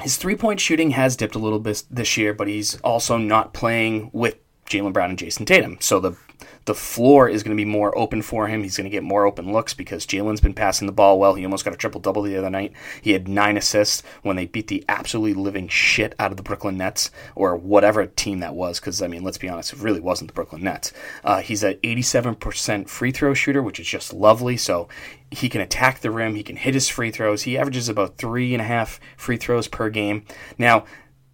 his 0.00 0.16
three 0.16 0.36
point 0.36 0.60
shooting 0.60 0.90
has 0.90 1.16
dipped 1.16 1.34
a 1.34 1.40
little 1.40 1.58
bit 1.58 1.82
this 1.90 2.16
year, 2.16 2.34
but 2.34 2.46
he's 2.46 2.78
also 2.82 3.16
not 3.16 3.54
playing 3.54 4.10
with 4.12 4.36
Jaylen 4.68 4.92
Brown 4.92 5.10
and 5.10 5.18
Jayson 5.18 5.46
Tatum. 5.46 5.78
So 5.80 6.00
the 6.00 6.16
the 6.64 6.74
floor 6.74 7.28
is 7.28 7.42
going 7.42 7.56
to 7.56 7.60
be 7.60 7.68
more 7.68 7.96
open 7.96 8.20
for 8.20 8.46
him. 8.46 8.62
He's 8.62 8.76
going 8.76 8.84
to 8.84 8.90
get 8.90 9.02
more 9.02 9.24
open 9.24 9.52
looks 9.52 9.72
because 9.74 10.06
Jaylen's 10.06 10.40
been 10.40 10.54
passing 10.54 10.86
the 10.86 10.92
ball 10.92 11.18
well. 11.18 11.34
He 11.34 11.44
almost 11.44 11.64
got 11.64 11.74
a 11.74 11.78
triple 11.78 12.00
double 12.00 12.22
the 12.22 12.36
other 12.36 12.50
night. 12.50 12.72
He 13.00 13.12
had 13.12 13.26
nine 13.26 13.56
assists 13.56 14.02
when 14.22 14.36
they 14.36 14.46
beat 14.46 14.68
the 14.68 14.84
absolutely 14.88 15.32
living 15.32 15.68
shit 15.68 16.14
out 16.18 16.30
of 16.30 16.36
the 16.36 16.42
Brooklyn 16.42 16.76
Nets 16.76 17.10
or 17.34 17.56
whatever 17.56 18.06
team 18.06 18.40
that 18.40 18.54
was. 18.54 18.78
Because 18.78 19.00
I 19.00 19.08
mean, 19.08 19.24
let's 19.24 19.38
be 19.38 19.48
honest, 19.48 19.72
it 19.72 19.78
really 19.78 20.00
wasn't 20.00 20.28
the 20.28 20.34
Brooklyn 20.34 20.62
Nets. 20.62 20.92
Uh, 21.24 21.40
he's 21.40 21.62
an 21.62 21.74
87% 21.82 22.88
free 22.88 23.12
throw 23.12 23.34
shooter, 23.34 23.62
which 23.62 23.80
is 23.80 23.86
just 23.86 24.12
lovely. 24.12 24.58
So 24.58 24.88
he 25.30 25.48
can 25.48 25.62
attack 25.62 26.00
the 26.00 26.10
rim. 26.10 26.34
He 26.34 26.42
can 26.42 26.56
hit 26.56 26.74
his 26.74 26.88
free 26.88 27.10
throws. 27.10 27.42
He 27.42 27.56
averages 27.56 27.88
about 27.88 28.18
three 28.18 28.52
and 28.52 28.60
a 28.60 28.66
half 28.66 29.00
free 29.16 29.38
throws 29.38 29.68
per 29.68 29.88
game. 29.88 30.24
Now 30.58 30.84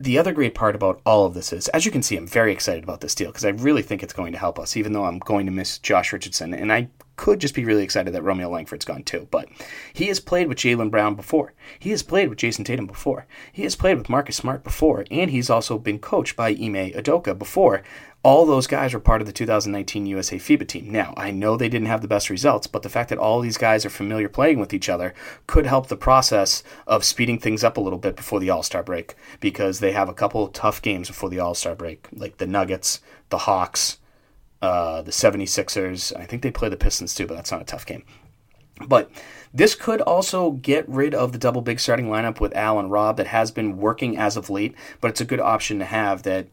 the 0.04 0.18
other 0.18 0.32
great 0.32 0.54
part 0.54 0.74
about 0.76 1.00
all 1.04 1.26
of 1.26 1.34
this 1.34 1.52
is, 1.52 1.68
as 1.68 1.84
you 1.84 1.90
can 1.90 2.02
see, 2.02 2.16
I'm 2.16 2.26
very 2.26 2.52
excited 2.52 2.84
about 2.84 3.00
this 3.00 3.14
deal 3.14 3.28
because 3.28 3.44
I 3.44 3.50
really 3.50 3.82
think 3.82 4.02
it's 4.02 4.12
going 4.12 4.32
to 4.32 4.38
help 4.38 4.58
us, 4.58 4.76
even 4.76 4.92
though 4.92 5.04
I'm 5.04 5.18
going 5.18 5.46
to 5.46 5.52
miss 5.52 5.78
Josh 5.78 6.12
Richardson. 6.12 6.54
And 6.54 6.72
I 6.72 6.88
could 7.16 7.40
just 7.40 7.54
be 7.54 7.64
really 7.64 7.84
excited 7.84 8.12
that 8.12 8.22
Romeo 8.22 8.50
Langford's 8.50 8.84
gone 8.84 9.02
too. 9.02 9.28
But 9.30 9.48
he 9.92 10.06
has 10.06 10.20
played 10.20 10.48
with 10.48 10.58
Jaylen 10.58 10.90
Brown 10.90 11.14
before. 11.14 11.52
He 11.78 11.90
has 11.90 12.02
played 12.02 12.28
with 12.28 12.38
Jayson 12.38 12.64
Tatum 12.64 12.86
before. 12.86 13.26
He 13.52 13.62
has 13.62 13.76
played 13.76 13.98
with 13.98 14.08
Marcus 14.08 14.36
Smart 14.36 14.64
before. 14.64 15.04
And 15.10 15.30
he's 15.30 15.50
also 15.50 15.78
been 15.78 15.98
coached 15.98 16.36
by 16.36 16.48
Ime 16.48 16.92
Udoka 16.92 17.38
before. 17.38 17.82
All 18.22 18.46
those 18.46 18.66
guys 18.66 18.94
were 18.94 19.00
part 19.00 19.20
of 19.20 19.26
the 19.26 19.34
2019 19.34 20.06
USA 20.06 20.36
FIBA 20.38 20.66
team. 20.66 20.90
Now, 20.90 21.12
I 21.14 21.30
know 21.30 21.58
they 21.58 21.68
didn't 21.68 21.88
have 21.88 22.00
the 22.00 22.08
best 22.08 22.30
results, 22.30 22.66
but 22.66 22.82
the 22.82 22.88
fact 22.88 23.10
that 23.10 23.18
all 23.18 23.40
these 23.40 23.58
guys 23.58 23.84
are 23.84 23.90
familiar 23.90 24.30
playing 24.30 24.58
with 24.58 24.72
each 24.72 24.88
other 24.88 25.12
could 25.46 25.66
help 25.66 25.88
the 25.88 25.96
process 25.96 26.62
of 26.86 27.04
speeding 27.04 27.38
things 27.38 27.62
up 27.62 27.76
a 27.76 27.82
little 27.82 27.98
bit 27.98 28.16
before 28.16 28.40
the 28.40 28.48
All 28.48 28.62
Star 28.62 28.82
break 28.82 29.14
because 29.40 29.80
they 29.80 29.92
have 29.92 30.08
a 30.08 30.14
couple 30.14 30.48
tough 30.48 30.80
games 30.80 31.08
before 31.08 31.28
the 31.28 31.38
All 31.38 31.54
Star 31.54 31.74
break, 31.74 32.08
like 32.14 32.38
the 32.38 32.46
Nuggets, 32.46 33.00
the 33.28 33.38
Hawks, 33.38 33.98
uh, 34.62 35.02
the 35.02 35.10
76ers. 35.10 36.16
I 36.18 36.24
think 36.24 36.42
they 36.42 36.50
play 36.50 36.68
the 36.68 36.76
Pistons 36.76 37.14
too, 37.14 37.26
but 37.26 37.34
that's 37.34 37.52
not 37.52 37.62
a 37.62 37.66
tough 37.66 37.86
game. 37.86 38.04
But 38.86 39.10
this 39.52 39.74
could 39.74 40.00
also 40.00 40.52
get 40.52 40.88
rid 40.88 41.14
of 41.14 41.32
the 41.32 41.38
double 41.38 41.60
big 41.62 41.78
starting 41.78 42.06
lineup 42.06 42.40
with 42.40 42.56
Al 42.56 42.78
and 42.78 42.90
Rob 42.90 43.16
that 43.18 43.28
has 43.28 43.50
been 43.50 43.76
working 43.76 44.16
as 44.16 44.36
of 44.36 44.50
late, 44.50 44.74
but 45.00 45.10
it's 45.10 45.20
a 45.20 45.24
good 45.24 45.40
option 45.40 45.78
to 45.78 45.84
have 45.84 46.24
that 46.24 46.48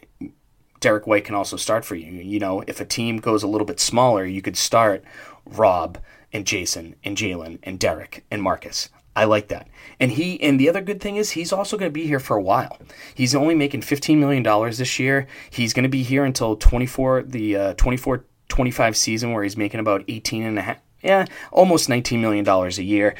Derrick 0.80 1.08
White 1.08 1.26
can 1.26 1.36
also 1.36 1.58
start 1.58 1.84
for 1.84 1.96
you. 1.96 2.12
You 2.12 2.40
know, 2.40 2.64
if 2.68 2.80
a 2.80 2.86
team 2.86 3.18
goes 3.18 3.44
a 3.44 3.48
little 3.48 3.66
bit 3.66 3.80
smaller, 3.80 4.26
you 4.26 4.42
could 4.42 4.58
start 4.58 5.04
Rob 5.46 5.98
and 6.34 6.46
Jayson 6.46 6.96
and 7.04 7.18
Jaylen 7.18 7.60
and 7.64 7.80
Derrick 7.80 8.26
and 8.30 8.42
Marcus. 8.42 8.90
I 9.16 9.26
like 9.26 9.50
that. 9.50 9.68
And 10.00 10.12
he 10.12 10.42
and 10.42 10.60
the 10.60 10.70
other 10.70 10.82
good 10.82 11.02
thing 11.02 11.18
is 11.18 11.32
he's 11.32 11.52
also 11.52 11.78
going 11.78 11.90
to 11.90 11.94
be 11.94 12.08
here 12.08 12.20
for 12.20 12.38
a 12.38 12.42
while. 12.42 12.78
He's 13.14 13.36
only 13.36 13.56
making 13.56 13.82
15 13.82 14.20
million 14.20 14.44
dollars 14.44 14.78
this 14.78 15.00
year. 15.00 15.28
He's 15.50 15.74
going 15.74 15.84
to 15.84 15.90
be 15.90 16.04
here 16.04 16.24
until 16.24 16.56
24 16.56 17.24
the 17.24 17.56
uh, 17.56 17.74
24 17.74 18.26
25 18.48 18.98
season 18.98 19.32
where 19.32 19.44
he's 19.44 19.58
making 19.58 19.80
about 19.80 20.04
18 20.08 20.44
and 20.44 20.60
a 20.60 20.62
half 20.62 20.78
yeah, 21.04 21.26
almost 21.52 21.90
$19 21.90 22.20
million 22.20 22.48
a 22.48 22.70
year. 22.82 23.16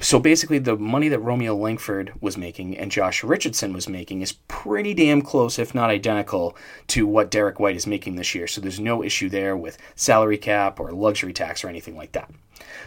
So 0.00 0.18
basically, 0.18 0.58
the 0.58 0.76
money 0.76 1.08
that 1.08 1.18
Romeo 1.18 1.54
Langford 1.56 2.12
was 2.20 2.36
making 2.36 2.76
and 2.78 2.90
Josh 2.90 3.24
Richardson 3.24 3.72
was 3.72 3.88
making 3.88 4.22
is 4.22 4.32
pretty 4.48 4.94
damn 4.94 5.22
close, 5.22 5.58
if 5.58 5.74
not 5.74 5.90
identical, 5.90 6.56
to 6.88 7.06
what 7.06 7.30
Derrick 7.30 7.58
White 7.58 7.76
is 7.76 7.86
making 7.86 8.16
this 8.16 8.34
year. 8.34 8.46
So 8.46 8.60
there's 8.60 8.80
no 8.80 9.02
issue 9.02 9.28
there 9.28 9.56
with 9.56 9.78
salary 9.94 10.38
cap 10.38 10.78
or 10.78 10.92
luxury 10.92 11.32
tax 11.32 11.64
or 11.64 11.68
anything 11.68 11.96
like 11.96 12.12
that. 12.12 12.30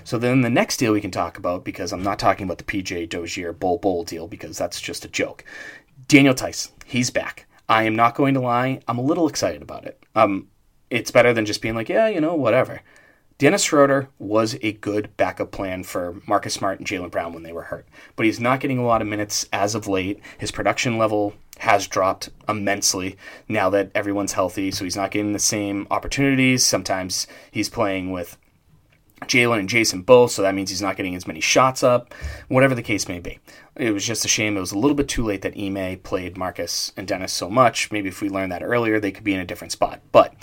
So 0.04 0.18
then 0.18 0.42
the 0.42 0.50
next 0.50 0.78
deal 0.78 0.94
we 0.94 1.02
can 1.02 1.12
talk 1.12 1.38
about, 1.38 1.64
because 1.64 1.92
I'm 1.92 2.04
not 2.04 2.20
talking 2.20 2.46
about 2.46 2.58
the 2.58 2.64
PJ 2.64 3.10
Dozier 3.10 3.54
Bol 3.54 3.78
Bol 3.78 4.04
deal, 4.04 4.28
because 4.28 4.58
that's 4.58 4.82
just 4.82 5.06
a 5.06 5.10
joke. 5.10 5.44
Daniel 6.08 6.34
Theis, 6.34 6.72
he's 6.86 7.10
back. 7.10 7.46
I 7.68 7.84
am 7.84 7.96
not 7.96 8.16
going 8.16 8.34
to 8.34 8.40
lie, 8.40 8.82
I'm 8.88 8.98
a 8.98 9.04
little 9.04 9.28
excited 9.28 9.62
about 9.62 9.86
it. 9.86 10.04
Um, 10.16 10.48
it's 10.90 11.12
better 11.12 11.34
than 11.34 11.46
just 11.46 11.62
being 11.62 11.76
like, 11.76 11.90
yeah, 11.90 12.08
you 12.08 12.20
know, 12.20 12.34
whatever. 12.34 12.82
Dennis 13.40 13.64
Schroeder 13.64 14.10
was 14.20 14.58
a 14.62 14.74
good 14.74 15.16
backup 15.16 15.50
plan 15.50 15.86
for 15.86 16.22
Marcus 16.28 16.54
Smart 16.54 16.78
and 16.78 16.86
Jaylen 16.86 17.10
Brown 17.10 17.32
when 17.32 17.44
they 17.44 17.54
were 17.54 17.64
hurt, 17.64 17.88
but 18.18 18.26
he's 18.26 18.38
not 18.38 18.60
getting 18.60 18.78
a 18.78 18.86
lot 18.86 19.02
of 19.02 19.08
minutes 19.08 19.48
as 19.54 19.76
of 19.76 19.88
late. 19.88 20.20
His 20.38 20.52
production 20.52 20.98
level 20.98 21.34
has 21.60 21.88
dropped 21.88 22.30
immensely 22.50 23.16
now 23.48 23.70
that 23.70 23.92
everyone's 23.96 24.34
healthy, 24.34 24.72
so 24.72 24.84
he's 24.84 24.98
not 24.98 25.12
getting 25.12 25.32
the 25.32 25.40
same 25.40 25.88
opportunities. 25.90 26.66
Sometimes 26.66 27.28
he's 27.50 27.70
playing 27.70 28.12
with 28.12 28.38
Jaylen 29.22 29.60
and 29.60 29.70
Jayson 29.70 30.02
both, 30.02 30.32
so 30.32 30.42
that 30.42 30.54
means 30.54 30.70
he's 30.70 30.82
not 30.82 30.98
getting 30.98 31.16
as 31.16 31.26
many 31.26 31.40
shots 31.40 31.82
up, 31.82 32.14
whatever 32.50 32.76
the 32.76 32.84
case 32.84 33.08
may 33.08 33.20
be. 33.20 33.40
It 33.78 33.92
was 33.92 34.06
just 34.06 34.26
a 34.26 34.30
shame. 34.30 34.58
It 34.58 34.62
was 34.62 34.74
a 34.74 34.78
little 34.78 34.96
bit 34.96 35.08
too 35.08 35.24
late 35.24 35.44
that 35.44 35.58
Ime 35.58 36.00
played 36.00 36.38
Marcus 36.38 36.92
and 36.98 37.08
Dennis 37.08 37.32
so 37.32 37.50
much. 37.50 37.90
Maybe 37.90 38.10
if 38.10 38.22
we 38.22 38.28
learned 38.28 38.52
that 38.52 38.64
earlier, 38.64 39.00
they 39.00 39.14
could 39.14 39.24
be 39.24 39.34
in 39.34 39.40
a 39.40 39.46
different 39.46 39.72
spot. 39.72 40.02
But 40.12 40.34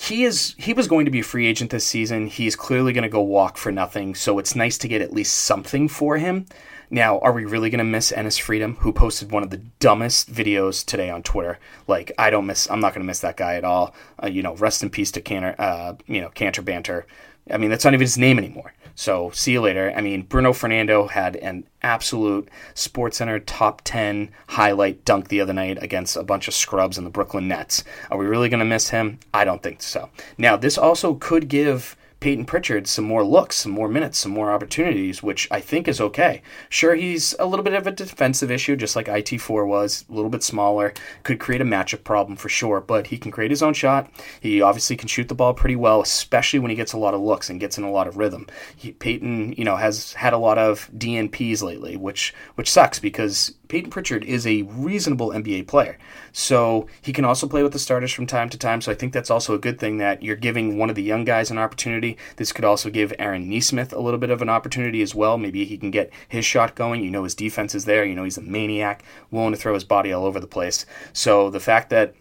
he 0.00 0.22
is 0.22 0.54
he 0.56 0.72
was 0.72 0.86
going 0.86 1.06
to 1.06 1.10
be 1.10 1.18
a 1.18 1.24
free 1.24 1.48
agent 1.48 1.72
this 1.72 1.84
season. 1.84 2.28
He's 2.28 2.54
clearly 2.54 2.92
going 2.92 3.02
to 3.02 3.08
go 3.08 3.20
walk 3.20 3.56
for 3.56 3.72
nothing, 3.72 4.14
so 4.14 4.38
it's 4.38 4.54
nice 4.54 4.78
to 4.78 4.86
get 4.86 5.02
at 5.02 5.12
least 5.12 5.36
something 5.36 5.88
for 5.88 6.18
him. 6.18 6.46
Now, 6.88 7.18
are 7.18 7.32
we 7.32 7.44
really 7.44 7.68
going 7.68 7.78
to 7.78 7.84
miss 7.84 8.12
Enes 8.12 8.40
Freedom, 8.40 8.76
who 8.76 8.92
posted 8.92 9.32
one 9.32 9.42
of 9.42 9.50
the 9.50 9.60
dumbest 9.80 10.32
videos 10.32 10.86
today 10.86 11.10
on 11.10 11.24
Twitter? 11.24 11.58
Like, 11.88 12.12
I 12.16 12.30
don't 12.30 12.46
miss. 12.46 12.70
I'm 12.70 12.78
not 12.78 12.94
going 12.94 13.02
to 13.02 13.08
miss 13.08 13.18
that 13.20 13.36
guy 13.36 13.56
at 13.56 13.64
all. 13.64 13.92
Uh, 14.22 14.28
you 14.28 14.40
know, 14.40 14.54
rest 14.54 14.84
in 14.84 14.88
peace 14.88 15.10
to 15.12 15.20
Kanter. 15.20 15.56
Uh, 15.58 15.94
you 16.06 16.20
know, 16.20 16.28
Kanter 16.28 16.64
Banter. 16.64 17.04
I 17.50 17.56
mean, 17.56 17.70
that's 17.70 17.84
not 17.84 17.94
even 17.94 18.04
his 18.04 18.18
name 18.18 18.38
anymore. 18.38 18.74
So 18.94 19.30
see 19.30 19.52
you 19.52 19.60
later. 19.60 19.92
I 19.96 20.00
mean, 20.00 20.22
Bruno 20.22 20.52
Fernando 20.52 21.06
had 21.06 21.36
an 21.36 21.64
absolute 21.82 22.48
SportsCenter 22.74 23.40
top 23.46 23.82
10 23.84 24.30
highlight 24.48 25.04
dunk 25.04 25.28
the 25.28 25.40
other 25.40 25.52
night 25.52 25.80
against 25.80 26.16
a 26.16 26.24
bunch 26.24 26.48
of 26.48 26.54
scrubs 26.54 26.98
in 26.98 27.04
the 27.04 27.10
Brooklyn 27.10 27.46
Nets. 27.46 27.84
Are 28.10 28.18
we 28.18 28.26
really 28.26 28.48
going 28.48 28.58
to 28.58 28.66
miss 28.66 28.88
him? 28.88 29.20
I 29.32 29.44
don't 29.44 29.62
think 29.62 29.82
so. 29.82 30.10
Now, 30.36 30.56
this 30.56 30.76
also 30.76 31.14
could 31.14 31.48
give 31.48 31.96
Payton 32.20 32.46
Pritchard 32.46 32.86
some 32.86 33.04
more 33.04 33.24
looks, 33.24 33.56
some 33.56 33.72
more 33.72 33.88
minutes, 33.88 34.18
some 34.18 34.32
more 34.32 34.50
opportunities, 34.50 35.22
which 35.22 35.46
I 35.50 35.60
think 35.60 35.86
is 35.86 36.00
okay. 36.00 36.42
Sure, 36.68 36.94
he's 36.94 37.34
a 37.38 37.46
little 37.46 37.62
bit 37.62 37.74
of 37.74 37.86
a 37.86 37.92
defensive 37.92 38.50
issue, 38.50 38.76
just 38.76 38.96
like 38.96 39.06
IT4 39.06 39.66
was, 39.66 40.04
a 40.08 40.12
little 40.12 40.30
bit 40.30 40.42
smaller, 40.42 40.92
could 41.22 41.38
create 41.38 41.60
a 41.60 41.64
matchup 41.64 42.04
problem 42.04 42.36
for 42.36 42.48
sure, 42.48 42.80
but 42.80 43.08
he 43.08 43.18
can 43.18 43.30
create 43.30 43.50
his 43.50 43.62
own 43.62 43.74
shot. 43.74 44.10
He 44.40 44.60
obviously 44.60 44.96
can 44.96 45.08
shoot 45.08 45.28
the 45.28 45.34
ball 45.34 45.54
pretty 45.54 45.76
well, 45.76 46.00
especially 46.00 46.58
when 46.58 46.70
he 46.70 46.76
gets 46.76 46.92
a 46.92 46.98
lot 46.98 47.14
of 47.14 47.20
looks 47.20 47.50
and 47.50 47.60
gets 47.60 47.78
in 47.78 47.84
a 47.84 47.90
lot 47.90 48.08
of 48.08 48.16
rhythm. 48.16 48.46
He, 48.74 48.92
Payton, 48.92 49.52
you 49.52 49.64
know, 49.64 49.76
has 49.76 50.12
had 50.14 50.32
a 50.32 50.38
lot 50.38 50.58
of 50.58 50.90
DNPs 50.96 51.62
lately, 51.62 51.96
which 51.96 52.34
which 52.56 52.70
sucks 52.70 52.98
because 52.98 53.54
Payton 53.68 53.90
Pritchard 53.90 54.24
is 54.24 54.46
a 54.46 54.62
reasonable 54.62 55.28
NBA 55.30 55.66
player. 55.66 55.98
So 56.32 56.86
he 57.00 57.12
can 57.12 57.24
also 57.24 57.46
play 57.46 57.62
with 57.62 57.72
the 57.72 57.78
starters 57.78 58.12
from 58.12 58.26
time 58.26 58.48
to 58.48 58.58
time. 58.58 58.80
So 58.80 58.90
I 58.90 58.94
think 58.94 59.12
that's 59.12 59.30
also 59.30 59.54
a 59.54 59.58
good 59.58 59.78
thing 59.78 59.98
that 59.98 60.22
you're 60.22 60.36
giving 60.36 60.78
one 60.78 60.90
of 60.90 60.96
the 60.96 61.02
young 61.02 61.24
guys 61.24 61.50
an 61.50 61.58
opportunity. 61.58 62.16
This 62.36 62.52
could 62.52 62.64
also 62.64 62.90
give 62.90 63.12
Aaron 63.18 63.48
Nesmith 63.48 63.92
a 63.92 64.00
little 64.00 64.18
bit 64.18 64.30
of 64.30 64.42
an 64.42 64.48
opportunity 64.48 65.02
as 65.02 65.14
well. 65.14 65.38
Maybe 65.38 65.64
he 65.64 65.78
can 65.78 65.90
get 65.90 66.10
his 66.26 66.44
shot 66.44 66.74
going. 66.74 67.04
You 67.04 67.10
know 67.10 67.24
his 67.24 67.34
defense 67.34 67.74
is 67.74 67.84
there. 67.84 68.04
You 68.04 68.14
know 68.14 68.24
he's 68.24 68.38
a 68.38 68.42
maniac, 68.42 69.04
willing 69.30 69.52
to 69.52 69.58
throw 69.58 69.74
his 69.74 69.84
body 69.84 70.12
all 70.12 70.24
over 70.24 70.40
the 70.40 70.46
place. 70.46 70.86
So 71.12 71.50
the 71.50 71.60
fact 71.60 71.90
that 71.90 72.14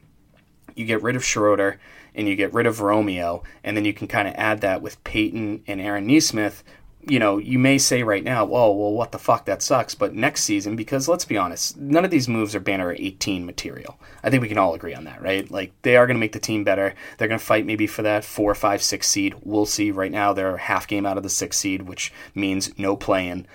you 0.75 0.86
get 0.86 1.01
rid 1.01 1.16
of 1.16 1.25
Schroeder 1.25 1.80
and 2.13 2.27
you 2.27 2.36
get 2.36 2.54
rid 2.54 2.66
of 2.66 2.82
Romeo, 2.82 3.44
and 3.63 3.77
then 3.77 3.86
you 3.86 3.94
can 3.94 4.08
kind 4.08 4.27
of 4.27 4.34
add 4.36 4.62
that 4.62 4.82
with 4.82 5.04
Payton 5.04 5.63
and 5.68 5.80
Aaron 5.80 6.08
Nesmith 6.08 6.63
you 7.10 7.20
know, 7.20 7.38
you 7.38 7.58
may 7.58 7.78
say 7.78 8.04
right 8.04 8.24
now, 8.24 8.46
"Whoa, 8.46 8.72
well, 8.72 8.92
what 8.92 9.12
the 9.12 9.20
fuck? 9.20 9.46
That 9.46 9.62
sucks." 9.62 9.96
But 9.96 10.14
next 10.14 10.44
season, 10.44 10.76
because 10.76 11.08
let's 11.08 11.26
be 11.26 11.38
honest, 11.38 11.78
none 11.78 12.06
of 12.06 12.12
these 12.12 12.28
moves 12.28 12.56
are 12.56 12.60
banner 12.60 12.96
18 12.98 13.46
material. 13.46 14.00
I 14.24 14.30
think 14.30 14.42
we 14.42 14.48
can 14.48 14.58
all 14.58 14.74
agree 14.74 14.94
on 14.94 15.06
that, 15.06 15.22
right? 15.22 15.50
Like 15.50 15.74
they 15.82 15.96
are 15.96 16.06
going 16.06 16.16
to 16.16 16.20
make 16.20 16.34
the 16.34 16.40
team 16.40 16.64
better. 16.64 16.94
They're 17.18 17.28
going 17.28 17.40
to 17.40 17.46
fight 17.46 17.66
maybe 17.66 17.88
for 17.88 18.02
that 18.02 18.26
four, 18.26 18.54
five, 18.56 18.82
six 18.82 19.10
seed. 19.10 19.36
We'll 19.44 19.66
see. 19.66 19.92
Right 19.92 20.12
now, 20.12 20.34
they're 20.34 20.58
half 20.58 20.88
game 20.88 21.06
out 21.06 21.18
of 21.18 21.24
the 21.24 21.30
six 21.30 21.58
seed, 21.58 21.84
which 21.84 22.14
means 22.36 22.78
no 22.78 22.96
playing. 22.96 23.48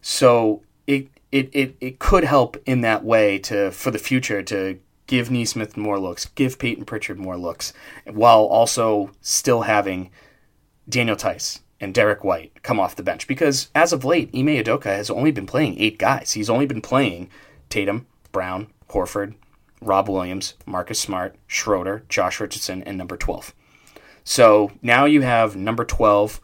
So 0.00 0.62
it 0.86 1.08
it 1.32 1.50
it 1.52 1.76
it 1.80 1.98
could 1.98 2.24
help 2.24 2.56
in 2.66 2.80
that 2.82 3.04
way 3.04 3.38
to 3.40 3.70
for 3.70 3.90
the 3.90 3.98
future 3.98 4.42
to 4.44 4.78
give 5.06 5.30
Nesmith 5.30 5.76
more 5.76 5.98
looks, 5.98 6.26
give 6.26 6.58
Payton 6.58 6.84
Pritchard 6.84 7.18
more 7.18 7.36
looks, 7.36 7.72
while 8.04 8.44
also 8.44 9.10
still 9.20 9.62
having 9.62 10.10
Daniel 10.88 11.16
Theis 11.16 11.60
and 11.80 11.94
Derrick 11.94 12.22
White 12.22 12.62
come 12.62 12.78
off 12.78 12.96
the 12.96 13.02
bench 13.02 13.26
because 13.26 13.68
as 13.74 13.92
of 13.92 14.04
late, 14.04 14.30
Ime 14.34 14.46
Udoka 14.46 14.84
has 14.84 15.10
only 15.10 15.30
been 15.30 15.46
playing 15.46 15.78
eight 15.78 15.98
guys. 15.98 16.32
He's 16.32 16.50
only 16.50 16.66
been 16.66 16.82
playing 16.82 17.30
Tatum, 17.68 18.06
Brown, 18.32 18.68
Horford, 18.90 19.34
Rob 19.80 20.08
Williams, 20.08 20.54
Marcus 20.66 21.00
Smart, 21.00 21.36
Schroeder, 21.46 22.04
Josh 22.08 22.40
Richardson, 22.40 22.82
and 22.82 22.98
number 22.98 23.16
12. 23.16 23.54
So 24.24 24.72
now 24.82 25.06
you 25.06 25.22
have 25.22 25.56
number 25.56 25.84
12, 25.84 26.40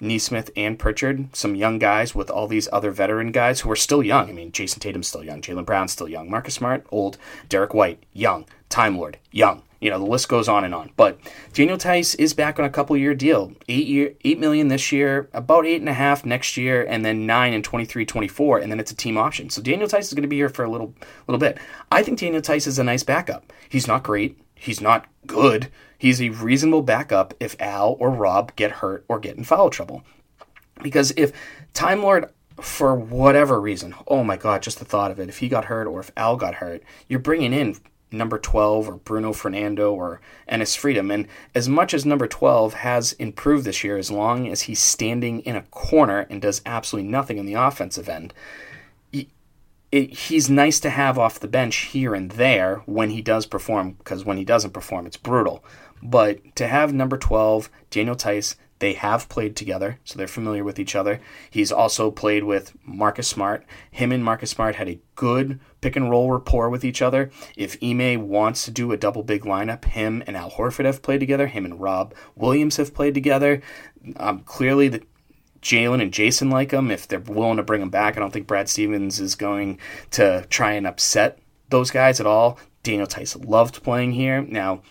Nesmith 0.00 0.50
and 0.56 0.78
Pritchard, 0.78 1.34
some 1.36 1.54
young 1.54 1.78
guys 1.78 2.14
with 2.14 2.30
all 2.30 2.48
these 2.48 2.68
other 2.72 2.90
veteran 2.90 3.32
guys 3.32 3.60
who 3.60 3.70
are 3.70 3.76
still 3.76 4.02
young. 4.02 4.28
I 4.28 4.32
mean, 4.32 4.50
Jayson 4.50 4.80
Tatum's 4.80 5.08
still 5.08 5.24
young, 5.24 5.40
Jaylen 5.40 5.66
Brown's 5.66 5.92
still 5.92 6.08
young, 6.08 6.30
Marcus 6.30 6.54
Smart, 6.54 6.86
old, 6.90 7.18
Derrick 7.48 7.74
White, 7.74 8.02
young, 8.12 8.46
Time 8.68 8.98
Lord, 8.98 9.18
young. 9.30 9.62
You 9.84 9.90
know, 9.90 9.98
the 9.98 10.06
list 10.06 10.30
goes 10.30 10.48
on 10.48 10.64
and 10.64 10.74
on. 10.74 10.92
But 10.96 11.18
Daniel 11.52 11.76
Theis 11.76 12.14
is 12.14 12.32
back 12.32 12.58
on 12.58 12.64
a 12.64 12.70
couple 12.70 12.96
year 12.96 13.14
deal. 13.14 13.52
Eight 13.68 13.86
year 13.86 14.14
eight 14.24 14.38
million 14.38 14.68
this 14.68 14.90
year, 14.90 15.28
about 15.34 15.66
eight 15.66 15.82
and 15.82 15.90
a 15.90 15.92
half 15.92 16.24
next 16.24 16.56
year, 16.56 16.86
and 16.88 17.04
then 17.04 17.26
nine 17.26 17.52
in 17.52 17.62
23, 17.62 18.06
24, 18.06 18.60
and 18.60 18.72
then 18.72 18.80
it's 18.80 18.92
a 18.92 18.96
team 18.96 19.18
option. 19.18 19.50
So 19.50 19.60
Daniel 19.60 19.86
Theis 19.86 20.06
is 20.06 20.14
going 20.14 20.22
to 20.22 20.28
be 20.28 20.36
here 20.36 20.48
for 20.48 20.64
a 20.64 20.70
little 20.70 20.94
little 21.26 21.38
bit. 21.38 21.58
I 21.92 22.02
think 22.02 22.18
Daniel 22.18 22.40
Theis 22.40 22.66
is 22.66 22.78
a 22.78 22.84
nice 22.84 23.02
backup. 23.02 23.52
He's 23.68 23.86
not 23.86 24.02
great. 24.02 24.40
He's 24.54 24.80
not 24.80 25.06
good. 25.26 25.68
He's 25.98 26.22
a 26.22 26.30
reasonable 26.30 26.80
backup 26.80 27.34
if 27.38 27.54
Al 27.60 27.98
or 28.00 28.08
Rob 28.08 28.56
get 28.56 28.70
hurt 28.70 29.04
or 29.06 29.18
get 29.18 29.36
in 29.36 29.44
foul 29.44 29.68
trouble. 29.68 30.02
Because 30.82 31.12
if 31.18 31.30
Time 31.74 32.00
Lord 32.00 32.30
for 32.58 32.94
whatever 32.94 33.60
reason, 33.60 33.94
oh 34.08 34.24
my 34.24 34.38
god, 34.38 34.62
just 34.62 34.78
the 34.78 34.86
thought 34.86 35.10
of 35.10 35.20
it, 35.20 35.28
if 35.28 35.38
he 35.40 35.48
got 35.50 35.66
hurt 35.66 35.86
or 35.86 36.00
if 36.00 36.10
Al 36.16 36.36
got 36.36 36.54
hurt, 36.54 36.82
you're 37.06 37.20
bringing 37.20 37.52
in 37.52 37.76
number 38.14 38.38
12 38.38 38.88
or 38.88 38.96
Bruno 38.96 39.32
Fernando 39.32 39.92
or 39.92 40.20
Enes 40.48 40.76
Freedom. 40.76 41.10
And 41.10 41.26
as 41.54 41.68
much 41.68 41.92
as 41.92 42.06
number 42.06 42.26
12 42.26 42.74
has 42.74 43.12
improved 43.14 43.64
this 43.64 43.84
year, 43.84 43.98
as 43.98 44.10
long 44.10 44.48
as 44.48 44.62
he's 44.62 44.80
standing 44.80 45.40
in 45.40 45.56
a 45.56 45.62
corner 45.62 46.26
and 46.30 46.40
does 46.40 46.62
absolutely 46.64 47.10
nothing 47.10 47.38
on 47.38 47.46
the 47.46 47.54
offensive 47.54 48.08
end, 48.08 48.32
he, 49.12 49.28
it, 49.92 50.10
he's 50.10 50.48
nice 50.48 50.80
to 50.80 50.90
have 50.90 51.18
off 51.18 51.40
the 51.40 51.48
bench 51.48 51.76
here 51.76 52.14
and 52.14 52.32
there 52.32 52.82
when 52.86 53.10
he 53.10 53.20
does 53.20 53.46
perform, 53.46 53.92
because 53.92 54.24
when 54.24 54.36
he 54.36 54.44
doesn't 54.44 54.72
perform, 54.72 55.06
it's 55.06 55.16
brutal. 55.16 55.64
But 56.02 56.54
to 56.56 56.66
have 56.66 56.92
number 56.92 57.16
12, 57.16 57.70
Daniel 57.90 58.14
Theis, 58.14 58.56
They 58.84 58.92
have 58.92 59.30
played 59.30 59.56
together, 59.56 59.98
so 60.04 60.18
they're 60.18 60.26
familiar 60.26 60.62
with 60.62 60.78
each 60.78 60.94
other. 60.94 61.18
He's 61.48 61.72
also 61.72 62.10
played 62.10 62.44
with 62.44 62.76
Marcus 62.84 63.26
Smart. 63.26 63.64
Him 63.90 64.12
and 64.12 64.22
Marcus 64.22 64.50
Smart 64.50 64.76
had 64.76 64.90
a 64.90 65.00
good 65.14 65.58
pick 65.80 65.96
and 65.96 66.10
roll 66.10 66.30
rapport 66.30 66.68
with 66.68 66.84
each 66.84 67.00
other. 67.00 67.30
If 67.56 67.78
Ime 67.82 68.28
wants 68.28 68.66
to 68.66 68.70
do 68.70 68.92
a 68.92 68.98
double 68.98 69.22
big 69.22 69.44
lineup, 69.44 69.86
him 69.86 70.22
and 70.26 70.36
Al 70.36 70.50
Horford 70.50 70.84
have 70.84 71.00
played 71.00 71.20
together. 71.20 71.46
Him 71.46 71.64
and 71.64 71.80
Rob 71.80 72.12
Williams 72.36 72.76
have 72.76 72.92
played 72.92 73.14
together. 73.14 73.62
Um, 74.18 74.40
clearly, 74.40 74.88
the 74.88 75.02
Jaylen 75.62 76.02
and 76.02 76.12
Jayson 76.12 76.50
like 76.50 76.72
him. 76.72 76.90
If 76.90 77.08
they're 77.08 77.20
willing 77.20 77.56
to 77.56 77.62
bring 77.62 77.80
him 77.80 77.88
back, 77.88 78.18
I 78.18 78.20
don't 78.20 78.34
think 78.34 78.46
Brad 78.46 78.68
Stevens 78.68 79.18
is 79.18 79.34
going 79.34 79.78
to 80.10 80.44
try 80.50 80.72
and 80.72 80.86
upset 80.86 81.38
those 81.70 81.90
guys 81.90 82.20
at 82.20 82.26
all. 82.26 82.58
Daniel 82.82 83.06
Theis 83.06 83.34
loved 83.48 83.82
playing 83.82 84.12
here. 84.12 84.42
Now, 84.42 84.82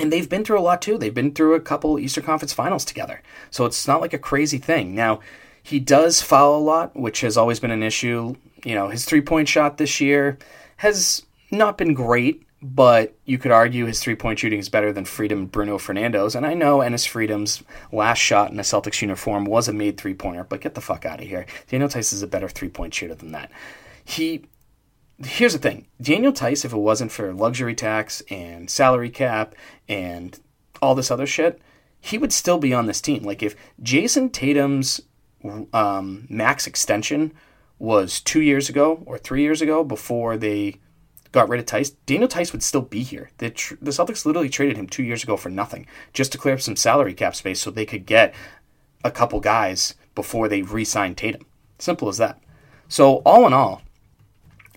and 0.00 0.12
they've 0.12 0.28
been 0.28 0.44
through 0.44 0.58
a 0.58 0.62
lot 0.62 0.80
too. 0.82 0.98
They've 0.98 1.14
been 1.14 1.32
through 1.32 1.54
a 1.54 1.60
couple 1.60 1.98
Eastern 1.98 2.24
Conference 2.24 2.52
finals 2.52 2.84
together. 2.84 3.22
So 3.50 3.66
it's 3.66 3.86
not 3.86 4.00
like 4.00 4.14
a 4.14 4.18
crazy 4.18 4.58
thing. 4.58 4.94
Now, 4.94 5.20
he 5.62 5.78
does 5.78 6.22
foul 6.22 6.56
a 6.56 6.58
lot, 6.58 6.96
which 6.96 7.20
has 7.20 7.36
always 7.36 7.60
been 7.60 7.70
an 7.70 7.82
issue. 7.82 8.34
You 8.64 8.74
know, 8.74 8.88
his 8.88 9.04
three 9.04 9.20
point 9.20 9.48
shot 9.48 9.76
this 9.76 10.00
year 10.00 10.38
has 10.78 11.22
not 11.50 11.76
been 11.76 11.94
great, 11.94 12.46
but 12.62 13.14
you 13.24 13.38
could 13.38 13.52
argue 13.52 13.86
his 13.86 14.00
three 14.00 14.14
point 14.14 14.38
shooting 14.38 14.58
is 14.58 14.68
better 14.68 14.92
than 14.92 15.04
Freedom 15.04 15.46
Bruno 15.46 15.78
Fernando's. 15.78 16.34
And 16.34 16.46
I 16.46 16.54
know 16.54 16.78
Enes 16.78 17.06
Freedom's 17.06 17.62
last 17.92 18.18
shot 18.18 18.50
in 18.50 18.58
a 18.58 18.62
Celtics 18.62 19.02
uniform 19.02 19.44
was 19.44 19.68
a 19.68 19.72
made 19.72 19.98
three 19.98 20.14
pointer, 20.14 20.44
but 20.44 20.60
get 20.60 20.74
the 20.74 20.80
fuck 20.80 21.04
out 21.04 21.20
of 21.20 21.26
here. 21.26 21.46
Daniel 21.68 21.88
Theis 21.88 22.12
is 22.12 22.22
a 22.22 22.26
better 22.26 22.48
three 22.48 22.68
point 22.68 22.94
shooter 22.94 23.14
than 23.14 23.32
that. 23.32 23.50
He 24.04 24.46
here's 25.24 25.52
the 25.52 25.58
thing 25.58 25.86
Daniel 26.00 26.32
Theis, 26.32 26.64
if 26.64 26.72
it 26.72 26.78
wasn't 26.78 27.12
for 27.12 27.32
luxury 27.32 27.74
tax 27.74 28.22
and 28.30 28.70
salary 28.70 29.10
cap 29.10 29.54
and 29.88 30.38
all 30.80 30.94
this 30.94 31.10
other 31.10 31.26
shit, 31.26 31.60
he 32.00 32.18
would 32.18 32.32
still 32.32 32.58
be 32.58 32.72
on 32.72 32.86
this 32.86 33.00
team. 33.00 33.22
Like 33.22 33.42
if 33.42 33.54
Jayson 33.82 34.30
Tatum's 34.30 35.00
um, 35.72 36.26
max 36.28 36.66
extension 36.66 37.32
was 37.78 38.20
two 38.20 38.40
years 38.40 38.68
ago 38.68 39.02
or 39.06 39.18
three 39.18 39.42
years 39.42 39.62
ago 39.62 39.84
before 39.84 40.36
they 40.36 40.76
got 41.32 41.48
rid 41.48 41.60
of 41.60 41.66
Theis, 41.66 41.94
Daniel 42.06 42.28
Theis 42.28 42.52
would 42.52 42.62
still 42.62 42.82
be 42.82 43.02
here. 43.02 43.30
The, 43.38 43.50
tr- 43.50 43.74
the 43.80 43.90
Celtics 43.90 44.26
literally 44.26 44.48
traded 44.48 44.76
him 44.76 44.86
two 44.86 45.02
years 45.02 45.22
ago 45.22 45.36
for 45.36 45.48
nothing 45.48 45.86
just 46.12 46.32
to 46.32 46.38
clear 46.38 46.54
up 46.54 46.60
some 46.60 46.76
salary 46.76 47.14
cap 47.14 47.34
space 47.34 47.60
so 47.60 47.70
they 47.70 47.86
could 47.86 48.06
get 48.06 48.34
a 49.04 49.10
couple 49.10 49.40
guys 49.40 49.94
before 50.14 50.48
they 50.48 50.62
re 50.62 50.84
signed 50.84 51.16
Tatum. 51.16 51.46
Simple 51.78 52.08
as 52.08 52.18
that. 52.18 52.38
So, 52.88 53.16
all 53.18 53.46
in 53.46 53.52
all, 53.52 53.82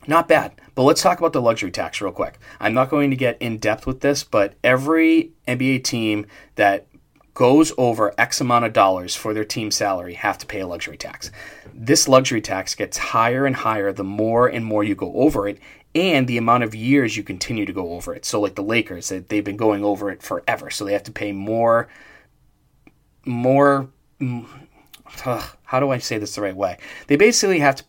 not 0.08 0.28
bad. 0.28 0.54
But 0.76 0.84
let's 0.84 1.02
talk 1.02 1.20
about 1.20 1.34
the 1.34 1.42
luxury 1.42 1.72
tax 1.72 2.02
real 2.02 2.12
quick. 2.12 2.40
I'm 2.60 2.74
not 2.74 2.90
going 2.90 3.10
to 3.12 3.16
get 3.16 3.42
in 3.42 3.58
depth 3.58 3.86
with 3.86 4.02
this, 4.02 4.24
but 4.24 4.56
every 4.64 5.32
NBA 5.48 5.84
team 5.84 6.26
that 6.56 6.88
goes 7.34 7.72
over 7.78 8.14
X 8.18 8.42
amount 8.42 8.66
of 8.66 8.74
dollars 8.74 9.16
for 9.16 9.34
their 9.34 9.46
team 9.46 9.72
salary 9.72 10.14
have 10.14 10.38
to 10.38 10.46
pay 10.46 10.60
a 10.60 10.68
luxury 10.68 10.98
tax. 10.98 11.32
This 11.74 12.08
luxury 12.08 12.42
tax 12.42 12.76
gets 12.76 12.98
higher 12.98 13.46
and 13.46 13.56
higher 13.56 13.92
the 13.92 14.04
more 14.04 14.48
and 14.48 14.64
more 14.64 14.84
you 14.84 14.96
go 14.96 15.14
over 15.16 15.48
it 15.48 15.60
and 15.96 16.28
the 16.28 16.38
amount 16.38 16.64
of 16.64 16.74
years 16.74 17.18
you 17.18 17.24
continue 17.24 17.66
to 17.66 17.74
go 17.74 17.94
over 17.94 18.14
it. 18.14 18.26
So 18.26 18.40
like 18.42 18.56
the 18.56 18.64
Lakers, 18.64 19.10
they've 19.10 19.44
been 19.44 19.58
going 19.58 19.84
over 19.84 20.10
it 20.10 20.22
forever, 20.24 20.70
so 20.70 20.86
they 20.86 20.94
have 20.94 21.04
to 21.04 21.12
pay 21.12 21.32
more 21.32 21.88
more 23.26 23.90
ugh, 25.26 25.58
how 25.64 25.80
do 25.80 25.90
I 25.90 25.98
say 25.98 26.18
this 26.18 26.36
the 26.36 26.42
right 26.42 26.56
way? 26.56 26.78
They 27.08 27.16
basically 27.16 27.60
have 27.60 27.76
to 27.76 27.84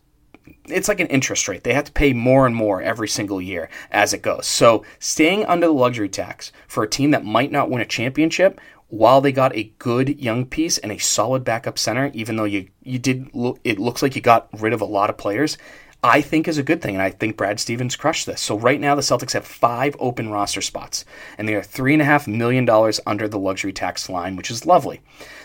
it's 0.67 0.87
like 0.87 0.99
an 0.99 1.07
interest 1.07 1.47
rate. 1.47 1.63
They 1.63 1.73
have 1.73 1.85
to 1.85 1.91
pay 1.91 2.13
more 2.13 2.45
and 2.45 2.55
more 2.55 2.81
every 2.81 3.07
single 3.07 3.41
year 3.41 3.69
as 3.91 4.13
it 4.13 4.21
goes. 4.21 4.45
So 4.45 4.83
staying 4.99 5.45
under 5.45 5.67
the 5.67 5.73
luxury 5.73 6.09
tax 6.09 6.51
for 6.67 6.83
a 6.83 6.89
team 6.89 7.11
that 7.11 7.25
might 7.25 7.51
not 7.51 7.69
win 7.69 7.81
a 7.81 7.85
championship 7.85 8.59
while 8.87 9.21
they 9.21 9.31
got 9.31 9.55
a 9.55 9.73
good 9.79 10.19
young 10.19 10.45
piece 10.45 10.77
and 10.77 10.91
a 10.91 10.97
solid 10.97 11.43
backup 11.43 11.77
center, 11.77 12.11
even 12.13 12.35
though 12.35 12.43
you 12.45 12.67
you 12.83 12.99
did 12.99 13.33
look, 13.33 13.59
it 13.63 13.79
looks 13.79 14.01
like 14.01 14.15
you 14.15 14.21
got 14.21 14.47
rid 14.59 14.73
of 14.73 14.81
a 14.81 14.85
lot 14.85 15.09
of 15.09 15.17
players. 15.17 15.57
I 16.03 16.21
think 16.21 16.47
is 16.47 16.59
a 16.59 16.63
good 16.63 16.83
thing, 16.83 16.93
and 16.93 17.01
I 17.01 17.09
think 17.09 17.35
Brad 17.35 17.59
Stevens 17.59 17.95
crushed 17.95 18.27
this. 18.27 18.39
So 18.39 18.59
right 18.59 18.79
now, 18.79 18.93
the 18.93 19.01
Celtics 19.01 19.33
have 19.33 19.45
five 19.45 19.95
open 19.99 20.29
roster 20.29 20.61
spots, 20.61 21.03
and 21.37 21.49
they 21.49 21.55
are 21.55 21.63
three 21.63 21.93
and 21.93 22.01
a 22.01 22.05
half 22.05 22.27
million 22.27 22.63
dollars 22.63 22.99
under 23.07 23.27
the 23.27 23.39
luxury 23.39 23.73
tax 23.73 24.07
line, 24.07 24.35
which 24.35 24.51
is 24.51 24.67
lovely. 24.67 25.01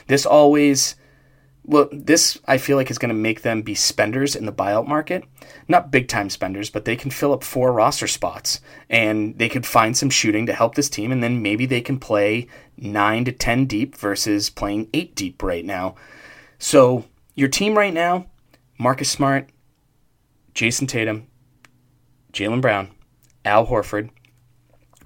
This 0.07 0.27
always 0.27 0.97
well, 1.65 1.89
this 1.93 2.39
I 2.47 2.59
feel 2.59 2.77
like 2.77 2.91
is 2.91 2.99
going 2.99 3.11
to 3.11 3.15
make 3.15 3.43
them 3.43 3.63
be 3.63 3.75
spenders 3.75 4.35
in 4.35 4.47
the 4.47 4.53
buyout 4.53 4.89
market. 4.89 5.25
Not 5.69 5.91
big 5.91 6.09
time 6.09 6.31
spenders, 6.31 6.71
but 6.71 6.85
they 6.85 6.97
can 6.97 7.11
fill 7.11 7.33
up 7.33 7.45
four 7.45 7.73
roster 7.73 8.07
spots 8.07 8.61
and 8.89 9.39
they 9.39 9.49
could 9.49 9.67
find 9.67 9.97
some 9.97 10.11
shooting 10.11 10.47
to 10.47 10.53
help 10.53 10.75
this 10.75 10.89
team, 10.89 11.13
and 11.13 11.23
then 11.23 11.43
maybe 11.43 11.67
they 11.67 11.81
can 11.81 11.99
play 11.99 12.47
nine 12.77 13.25
to 13.25 13.33
10 13.33 13.67
deep 13.67 13.97
versus 13.97 14.51
playing 14.51 14.89
eight 14.95 15.15
deep 15.15 15.43
right 15.43 15.65
now. 15.65 15.95
So, 16.59 17.05
your 17.35 17.49
team 17.49 17.77
right 17.77 17.95
now 17.95 18.27
Marcus 18.79 19.11
Smart, 19.11 19.51
Jayson 20.55 20.87
Tatum, 20.89 21.27
Jaylen 22.33 22.61
Brown, 22.61 22.91
Al 23.45 23.67
Horford, 23.67 24.11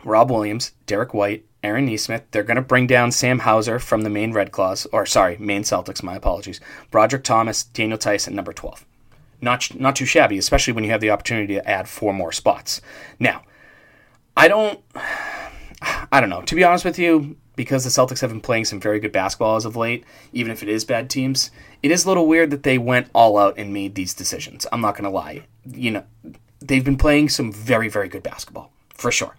Rob 0.05 0.31
Williams, 0.31 0.73
Derrick 0.87 1.13
White, 1.13 1.45
Aaron 1.65 1.87
Nesmith. 1.87 2.25
They're 2.31 2.43
going 2.43 2.57
to 2.57 2.63
bring 2.63 2.87
down 2.87 3.11
Sam 3.11 3.41
Hauser 3.41 3.79
from 3.79 4.03
the 4.03 4.11
Maine 4.11 4.33
Red 4.33 4.53
Claws, 4.53 4.87
or 4.93 5.07
sorry, 5.07 5.37
Maine 5.39 5.63
Celtics. 5.63 6.03
My 6.03 6.15
apologies. 6.15 6.61
Brodric 6.93 7.25
Thomas, 7.25 7.65
Daniel 7.65 7.99
Theis, 7.99 8.29
number 8.29 8.53
twelve. 8.53 8.85
Not 9.41 9.75
not 9.75 9.97
too 9.97 10.05
shabby, 10.05 10.39
especially 10.39 10.75
when 10.75 10.85
you 10.85 10.91
have 10.91 11.01
the 11.01 11.11
opportunity 11.11 11.55
to 11.55 11.69
add 11.69 11.89
four 11.89 12.13
more 12.13 12.33
spots. 12.33 12.81
Now, 13.19 13.43
I 14.37 14.47
don't, 14.49 14.81
I 16.13 16.21
don't 16.21 16.31
know. 16.31 16.43
To 16.43 16.55
be 16.55 16.65
honest 16.65 16.85
with 16.85 16.99
you, 16.99 17.37
because 17.57 17.85
the 17.85 17.91
Celtics 17.91 18.21
have 18.21 18.31
been 18.31 18.41
playing 18.41 18.67
some 18.67 18.81
very 18.81 19.01
good 19.01 19.13
basketball 19.13 19.57
as 19.57 19.65
of 19.65 19.77
late, 19.77 20.05
even 20.33 20.53
if 20.53 20.63
it 20.63 20.69
is 20.69 20.85
bad 20.85 21.09
teams, 21.09 21.51
it 21.83 21.91
is 21.91 22.05
a 22.05 22.09
little 22.09 22.27
weird 22.27 22.51
that 22.51 22.63
they 22.63 22.79
went 22.79 23.09
all 23.15 23.39
out 23.39 23.55
and 23.57 23.73
made 23.73 23.95
these 23.95 24.13
decisions. 24.13 24.67
I'm 24.73 24.81
not 24.81 24.95
going 24.95 25.05
to 25.05 25.11
lie. 25.11 25.45
You 25.67 25.93
know, 25.93 26.05
they've 26.61 26.85
been 26.85 26.99
playing 26.99 27.31
some 27.31 27.53
very 27.53 27.89
very 27.89 28.09
good 28.09 28.23
basketball 28.23 28.71
for 28.91 29.11
sure. 29.11 29.37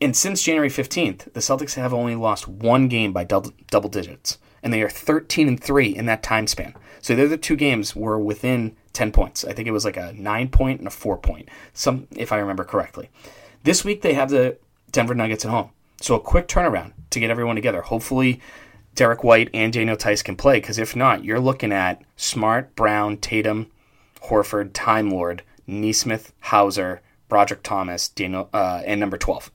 And 0.00 0.16
since 0.16 0.42
January 0.42 0.68
15th, 0.68 1.32
the 1.32 1.40
Celtics 1.40 1.74
have 1.74 1.94
only 1.94 2.14
lost 2.14 2.48
one 2.48 2.88
game 2.88 3.12
by 3.12 3.24
double, 3.24 3.88
digits, 3.88 4.38
and 4.62 4.72
they 4.72 4.82
are 4.82 4.90
13 4.90 5.48
and 5.48 5.62
3 5.62 5.88
in 5.88 6.06
that 6.06 6.22
time 6.22 6.46
span. 6.46 6.74
So 7.00 7.14
the 7.14 7.24
other 7.24 7.36
two 7.36 7.56
games 7.56 7.96
were 7.96 8.18
within 8.18 8.76
10 8.92 9.12
points. 9.12 9.44
I 9.44 9.52
think 9.52 9.66
it 9.66 9.72
was 9.72 9.84
like 9.84 9.96
a 9.96 10.12
9 10.12 10.48
point 10.48 10.78
and 10.80 10.86
a 10.86 10.90
4 10.90 11.16
point, 11.18 11.48
some 11.72 12.06
if 12.14 12.32
I 12.32 12.38
remember 12.38 12.64
correctly. 12.64 13.10
This 13.64 13.84
week 13.84 14.02
they 14.02 14.14
have 14.14 14.30
the 14.30 14.58
Denver 14.90 15.14
Nuggets 15.14 15.44
at 15.44 15.50
home. 15.50 15.70
So 16.00 16.14
a 16.14 16.20
quick 16.20 16.48
turnaround 16.48 16.92
to 17.10 17.20
get 17.20 17.30
everyone 17.30 17.56
together. 17.56 17.82
Hopefully 17.82 18.40
Derrick 18.94 19.24
White 19.24 19.48
and 19.54 19.72
Daniel 19.72 19.96
Theis 19.96 20.22
can 20.22 20.36
play 20.36 20.58
because 20.58 20.78
if 20.78 20.94
not, 20.94 21.24
you're 21.24 21.40
looking 21.40 21.72
at 21.72 22.02
Smart, 22.16 22.74
Brown, 22.76 23.16
Tatum, 23.16 23.70
Horford, 24.24 24.70
Time 24.74 25.10
Lord, 25.10 25.42
Nesmith, 25.66 26.32
Hauser, 26.40 27.00
Brodric 27.30 27.62
Thomas, 27.62 28.08
Daniel, 28.08 28.50
uh, 28.52 28.82
and 28.84 29.00
number 29.00 29.16
12. 29.16 29.50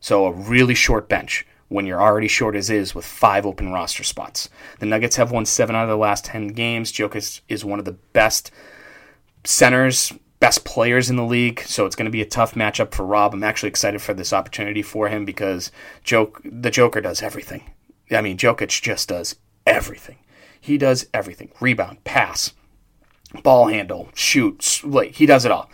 So 0.00 0.26
a 0.26 0.32
really 0.32 0.74
short 0.74 1.08
bench 1.08 1.46
when 1.68 1.86
you're 1.86 2.00
already 2.00 2.28
short 2.28 2.56
as 2.56 2.70
is 2.70 2.94
with 2.94 3.04
five 3.04 3.44
open 3.44 3.70
roster 3.70 4.02
spots. 4.02 4.48
The 4.78 4.86
Nuggets 4.86 5.16
have 5.16 5.30
won 5.30 5.44
seven 5.44 5.76
out 5.76 5.84
of 5.84 5.88
the 5.88 5.96
last 5.96 6.24
10 6.24 6.48
games. 6.48 6.92
Jokic 6.92 7.40
is 7.48 7.64
one 7.64 7.78
of 7.78 7.84
the 7.84 7.92
best 8.12 8.50
centers, 9.44 10.12
best 10.40 10.64
players 10.64 11.10
in 11.10 11.16
the 11.16 11.24
league, 11.24 11.60
so 11.60 11.84
it's 11.84 11.96
going 11.96 12.06
to 12.06 12.10
be 12.10 12.22
a 12.22 12.26
tough 12.26 12.54
matchup 12.54 12.92
for 12.92 13.04
Rob. 13.04 13.34
I'm 13.34 13.44
actually 13.44 13.68
excited 13.68 14.00
for 14.00 14.14
this 14.14 14.32
opportunity 14.32 14.82
for 14.82 15.08
him 15.08 15.24
because 15.24 15.70
Joke, 16.04 16.40
the 16.44 16.70
Joker 16.70 17.00
does 17.00 17.22
everything. 17.22 17.70
I 18.10 18.22
mean, 18.22 18.38
Jokic 18.38 18.80
just 18.80 19.08
does 19.08 19.36
everything. 19.66 20.18
He 20.60 20.78
does 20.78 21.06
everything 21.12 21.52
rebound, 21.60 22.04
pass, 22.04 22.54
ball 23.42 23.68
handle, 23.68 24.08
shoot, 24.14 24.80
like, 24.84 25.12
he 25.12 25.26
does 25.26 25.44
it 25.44 25.52
all. 25.52 25.70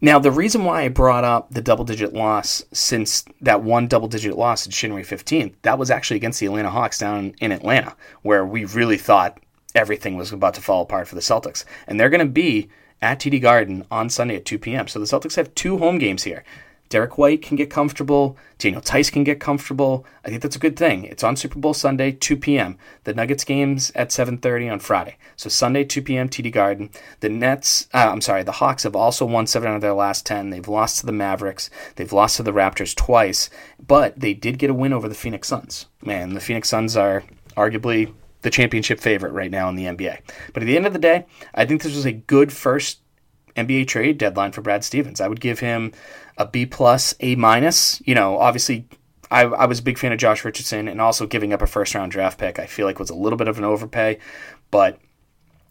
Now, 0.00 0.20
the 0.20 0.30
reason 0.30 0.64
why 0.64 0.82
I 0.82 0.88
brought 0.88 1.24
up 1.24 1.50
the 1.50 1.60
double 1.60 1.84
digit 1.84 2.12
loss 2.12 2.62
since 2.72 3.24
that 3.40 3.62
one 3.62 3.88
double 3.88 4.06
digit 4.06 4.38
loss 4.38 4.64
in 4.64 4.70
January 4.70 5.04
15th, 5.04 5.54
that 5.62 5.78
was 5.78 5.90
actually 5.90 6.18
against 6.18 6.38
the 6.38 6.46
Atlanta 6.46 6.70
Hawks 6.70 6.98
down 6.98 7.34
in 7.40 7.50
Atlanta, 7.50 7.96
where 8.22 8.46
we 8.46 8.64
really 8.64 8.96
thought 8.96 9.40
everything 9.74 10.16
was 10.16 10.32
about 10.32 10.54
to 10.54 10.60
fall 10.60 10.82
apart 10.82 11.08
for 11.08 11.16
the 11.16 11.20
Celtics. 11.20 11.64
And 11.88 11.98
they're 11.98 12.10
going 12.10 12.24
to 12.24 12.32
be 12.32 12.68
at 13.02 13.18
TD 13.18 13.42
Garden 13.42 13.86
on 13.90 14.08
Sunday 14.08 14.36
at 14.36 14.44
2 14.44 14.58
p.m. 14.58 14.86
So 14.86 15.00
the 15.00 15.04
Celtics 15.04 15.34
have 15.34 15.54
two 15.56 15.78
home 15.78 15.98
games 15.98 16.22
here. 16.22 16.44
Derrick 16.88 17.18
White 17.18 17.42
can 17.42 17.56
get 17.56 17.70
comfortable. 17.70 18.36
Daniel 18.58 18.80
Theis 18.80 19.10
can 19.10 19.24
get 19.24 19.40
comfortable. 19.40 20.06
I 20.24 20.28
think 20.28 20.42
that's 20.42 20.56
a 20.56 20.60
good 20.60 20.76
thing. 20.76 21.04
It's 21.04 21.22
on 21.22 21.36
Super 21.36 21.58
Bowl 21.58 21.74
Sunday, 21.74 22.12
2 22.12 22.36
p.m. 22.36 22.78
The 23.04 23.14
Nuggets 23.14 23.44
games 23.44 23.92
at 23.94 24.08
7:30 24.08 24.72
on 24.72 24.80
Friday. 24.80 25.16
So 25.36 25.48
Sunday, 25.48 25.84
2 25.84 26.02
p.m. 26.02 26.28
TD 26.28 26.52
Garden. 26.52 26.90
The 27.20 27.28
Nets, 27.28 27.88
uh, 27.92 28.08
I'm 28.10 28.20
sorry, 28.20 28.42
the 28.42 28.52
Hawks 28.52 28.82
have 28.82 28.96
also 28.96 29.24
won 29.26 29.46
seven 29.46 29.68
out 29.68 29.76
of 29.76 29.82
their 29.82 29.94
last 29.94 30.26
10. 30.26 30.50
They've 30.50 30.66
lost 30.66 31.00
to 31.00 31.06
the 31.06 31.12
Mavericks. 31.12 31.70
They've 31.96 32.12
lost 32.12 32.36
to 32.36 32.42
the 32.42 32.52
Raptors 32.52 32.94
twice, 32.94 33.50
but 33.84 34.18
they 34.18 34.34
did 34.34 34.58
get 34.58 34.70
a 34.70 34.74
win 34.74 34.92
over 34.92 35.08
the 35.08 35.14
Phoenix 35.14 35.48
Suns. 35.48 35.86
Man, 36.02 36.34
the 36.34 36.40
Phoenix 36.40 36.68
Suns 36.68 36.96
are 36.96 37.24
arguably 37.56 38.12
the 38.42 38.50
championship 38.50 39.00
favorite 39.00 39.32
right 39.32 39.50
now 39.50 39.68
in 39.68 39.74
the 39.74 39.84
NBA. 39.84 40.18
But 40.52 40.62
at 40.62 40.66
the 40.66 40.76
end 40.76 40.86
of 40.86 40.92
the 40.92 40.98
day, 40.98 41.26
I 41.54 41.64
think 41.64 41.82
this 41.82 41.94
was 41.94 42.06
a 42.06 42.12
good 42.12 42.52
first 42.52 43.00
NBA 43.58 43.86
trade 43.88 44.18
deadline 44.18 44.52
for 44.52 44.62
Brad 44.62 44.84
Stevens. 44.84 45.20
I 45.20 45.28
would 45.28 45.40
give 45.40 45.58
him 45.58 45.92
a 46.36 46.46
B 46.46 46.64
plus, 46.66 47.14
A 47.20 47.34
minus. 47.36 48.00
You 48.06 48.14
know, 48.14 48.38
obviously 48.38 48.86
I, 49.30 49.42
I 49.42 49.66
was 49.66 49.80
a 49.80 49.82
big 49.82 49.98
fan 49.98 50.12
of 50.12 50.18
Josh 50.18 50.44
Richardson 50.44 50.88
and 50.88 51.00
also 51.00 51.26
giving 51.26 51.52
up 51.52 51.62
a 51.62 51.66
first 51.66 51.94
round 51.94 52.12
draft 52.12 52.38
pick. 52.38 52.58
I 52.58 52.66
feel 52.66 52.86
like 52.86 52.98
was 52.98 53.10
a 53.10 53.14
little 53.14 53.36
bit 53.36 53.48
of 53.48 53.58
an 53.58 53.64
overpay, 53.64 54.18
but 54.70 54.98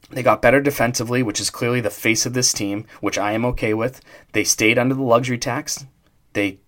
they 0.10 0.24
got 0.24 0.42
better 0.42 0.62
defensively, 0.62 1.24
which 1.24 1.40
is 1.40 1.50
clearly 1.50 1.82
the 1.82 1.90
face 1.90 2.26
of 2.26 2.34
this 2.34 2.54
team, 2.54 2.86
which 3.02 3.18
I 3.18 3.34
am 3.34 3.46
okay 3.46 3.74
with. 3.74 4.02
They 4.34 4.44
stayed 4.44 4.78
under 4.78 4.96
the 4.96 5.02
luxury 5.02 5.38
tax. 5.38 5.86
They 6.34 6.60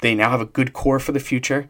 they 0.00 0.14
now 0.14 0.30
have 0.30 0.40
a 0.40 0.46
good 0.46 0.72
core 0.72 0.98
for 0.98 1.12
the 1.12 1.20
future. 1.20 1.68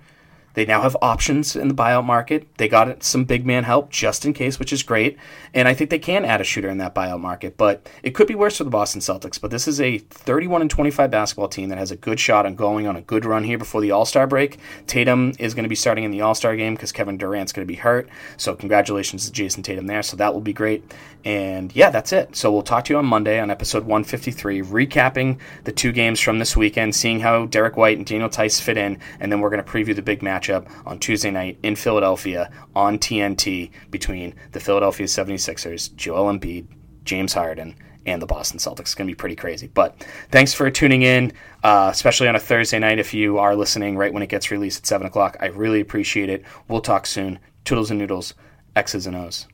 They 0.57 0.65
now 0.65 0.81
have 0.81 0.97
options 1.03 1.55
in 1.55 1.69
the 1.69 1.75
buyout 1.75 2.07
market. 2.07 2.49
They 2.57 2.67
got 2.67 3.05
some 3.05 3.25
big 3.25 3.45
man 3.45 3.65
help 3.65 3.91
just 3.91 4.25
in 4.25 4.33
case, 4.33 4.59
which 4.59 4.73
is 4.73 4.83
great. 4.83 5.19
And 5.53 5.69
I 5.69 5.75
think 5.75 5.91
they 5.91 5.99
can 5.99 6.25
add 6.25 6.41
a 6.41 6.45
shooter 6.45 6.71
in 6.71 6.79
that 6.79 6.95
buyout 6.95 7.21
market. 7.21 7.59
But 7.59 7.87
it 8.03 8.15
could 8.15 8.27
be 8.27 8.35
worse 8.35 8.57
for 8.57 8.65
the 8.65 8.71
Boston 8.71 9.03
Celtics. 9.03 9.39
But 9.39 9.51
this 9.51 9.69
is 9.69 9.83
a 9.83 9.99
31 9.99 10.63
and 10.63 10.71
25 10.71 11.11
basketball 11.11 11.49
team 11.49 11.69
that 11.69 11.77
has 11.77 11.91
a 11.91 11.97
good 11.97 12.19
shot 12.19 12.47
on 12.47 12.55
going 12.55 12.87
on 12.87 12.97
a 12.97 13.03
good 13.03 13.27
run 13.27 13.45
here 13.45 13.59
before 13.59 13.83
the 13.83 13.91
All 13.91 14.07
Star 14.07 14.27
break. 14.27 14.59
Tatum 14.87 15.35
is 15.39 15.53
going 15.53 15.65
to 15.65 15.69
be 15.69 15.75
starting 15.75 16.05
in 16.05 16.11
the 16.11 16.23
All 16.23 16.35
Star 16.35 16.57
game 16.57 16.75
because 16.75 16.91
Kevin 16.91 17.19
Durant's 17.19 17.53
going 17.53 17.67
to 17.67 17.71
be 17.71 17.79
hurt. 17.79 18.09
So 18.39 18.55
congratulations 18.55 19.27
to 19.27 19.33
Jayson 19.33 19.63
Tatum 19.63 19.87
there. 19.87 20.03
So 20.03 20.17
that 20.17 20.33
will 20.33 20.41
be 20.41 20.55
great. 20.55 20.91
And 21.27 21.75
yeah, 21.77 21.91
that's 21.91 22.15
it. 22.15 22.35
So 22.35 22.51
we'll 22.51 22.63
talk 22.63 22.87
to 22.87 22.95
you 22.95 22.99
on 22.99 23.05
Monday 23.05 23.41
on 23.41 23.51
episode 23.51 23.83
153, 23.83 24.63
recapping 24.63 25.39
the 25.65 25.73
two 25.73 25.93
games 25.93 26.19
from 26.19 26.39
this 26.39 26.57
weekend, 26.57 26.95
seeing 26.95 27.21
how 27.21 27.45
Derrick 27.45 27.77
White 27.77 27.99
and 27.99 28.07
Daniel 28.07 28.31
Theis 28.31 28.59
fit 28.59 28.79
in, 28.79 28.99
and 29.21 29.31
then 29.31 29.41
we're 29.41 29.51
going 29.51 29.63
to 29.63 29.71
preview 29.71 29.95
the 29.95 30.03
big 30.03 30.23
match 30.23 30.46
matchup 30.47 30.71
on 30.87 30.99
Tuesday 30.99 31.31
night 31.31 31.59
in 31.63 31.77
Philadelphia 31.77 32.51
on 32.75 32.99
TNT 32.99 33.71
between 33.91 34.35
the 34.53 34.61
Philadelphia 34.61 35.07
76ers, 35.07 35.95
Joel 35.97 36.33
Embiid, 36.33 36.67
James 37.05 37.33
Harden, 37.35 37.77
and 38.05 38.23
the 38.23 38.27
Boston 38.27 38.59
Celtics. 38.59 38.81
It's 38.81 38.95
going 38.95 39.09
to 39.09 39.11
be 39.11 39.17
pretty 39.17 39.37
crazy. 39.37 39.67
But 39.67 40.05
thanks 40.31 40.55
for 40.55 40.71
tuning 40.71 41.03
in, 41.03 41.33
uh, 41.65 41.89
especially 41.93 42.29
on 42.29 42.37
a 42.37 42.41
Thursday 42.41 42.79
night 42.79 42.99
if 42.99 43.13
you 43.13 43.39
are 43.39 43.57
listening 43.57 43.97
right 43.97 44.13
when 44.13 44.23
it 44.23 44.29
gets 44.29 44.51
released 44.51 44.81
at 44.81 44.87
7 44.87 45.07
o'clock. 45.07 45.37
I 45.41 45.47
really 45.47 45.81
appreciate 45.81 46.29
it. 46.29 46.45
We'll 46.69 46.81
talk 46.81 47.07
soon. 47.07 47.39
Toodles 47.65 47.91
and 47.91 47.99
noodles, 47.99 48.35
X's 48.77 49.07
and 49.07 49.17
O's. 49.17 49.47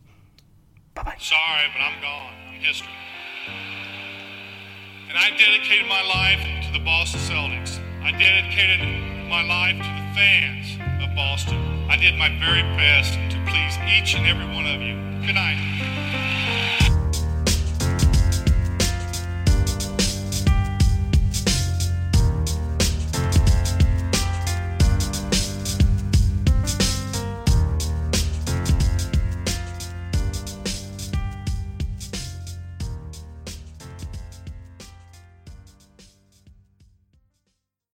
Bye 0.95 1.03
bye. 1.05 1.17
Sorry, 1.19 1.69
but 1.73 1.81
I'm 1.81 2.01
gone. 2.03 2.35
I'm 2.49 2.61
history. 2.61 2.93
And 5.09 5.17
I 5.17 5.31
dedicated 5.31 5.87
my 5.89 6.03
life 6.03 6.67
to 6.67 6.73
the 6.73 6.85
Boston 6.85 7.21
Celtics. 7.21 7.81
I 8.03 8.13
dedicated 8.13 9.13
my 9.29 9.43
life 9.43 9.77
to 9.77 9.83
the 9.83 10.15
fans 10.15 10.82
Boston. 11.15 11.91
I 11.91 11.97
did 11.97 12.17
my 12.17 12.29
very 12.39 12.63
best 12.77 13.15
to 13.15 13.39
please 13.47 13.77
each 13.87 14.15
and 14.15 14.27
every 14.27 14.47
one 14.47 14.67
of 14.67 14.81
you. 14.81 14.95
Good 15.27 15.35
night. 15.35 16.32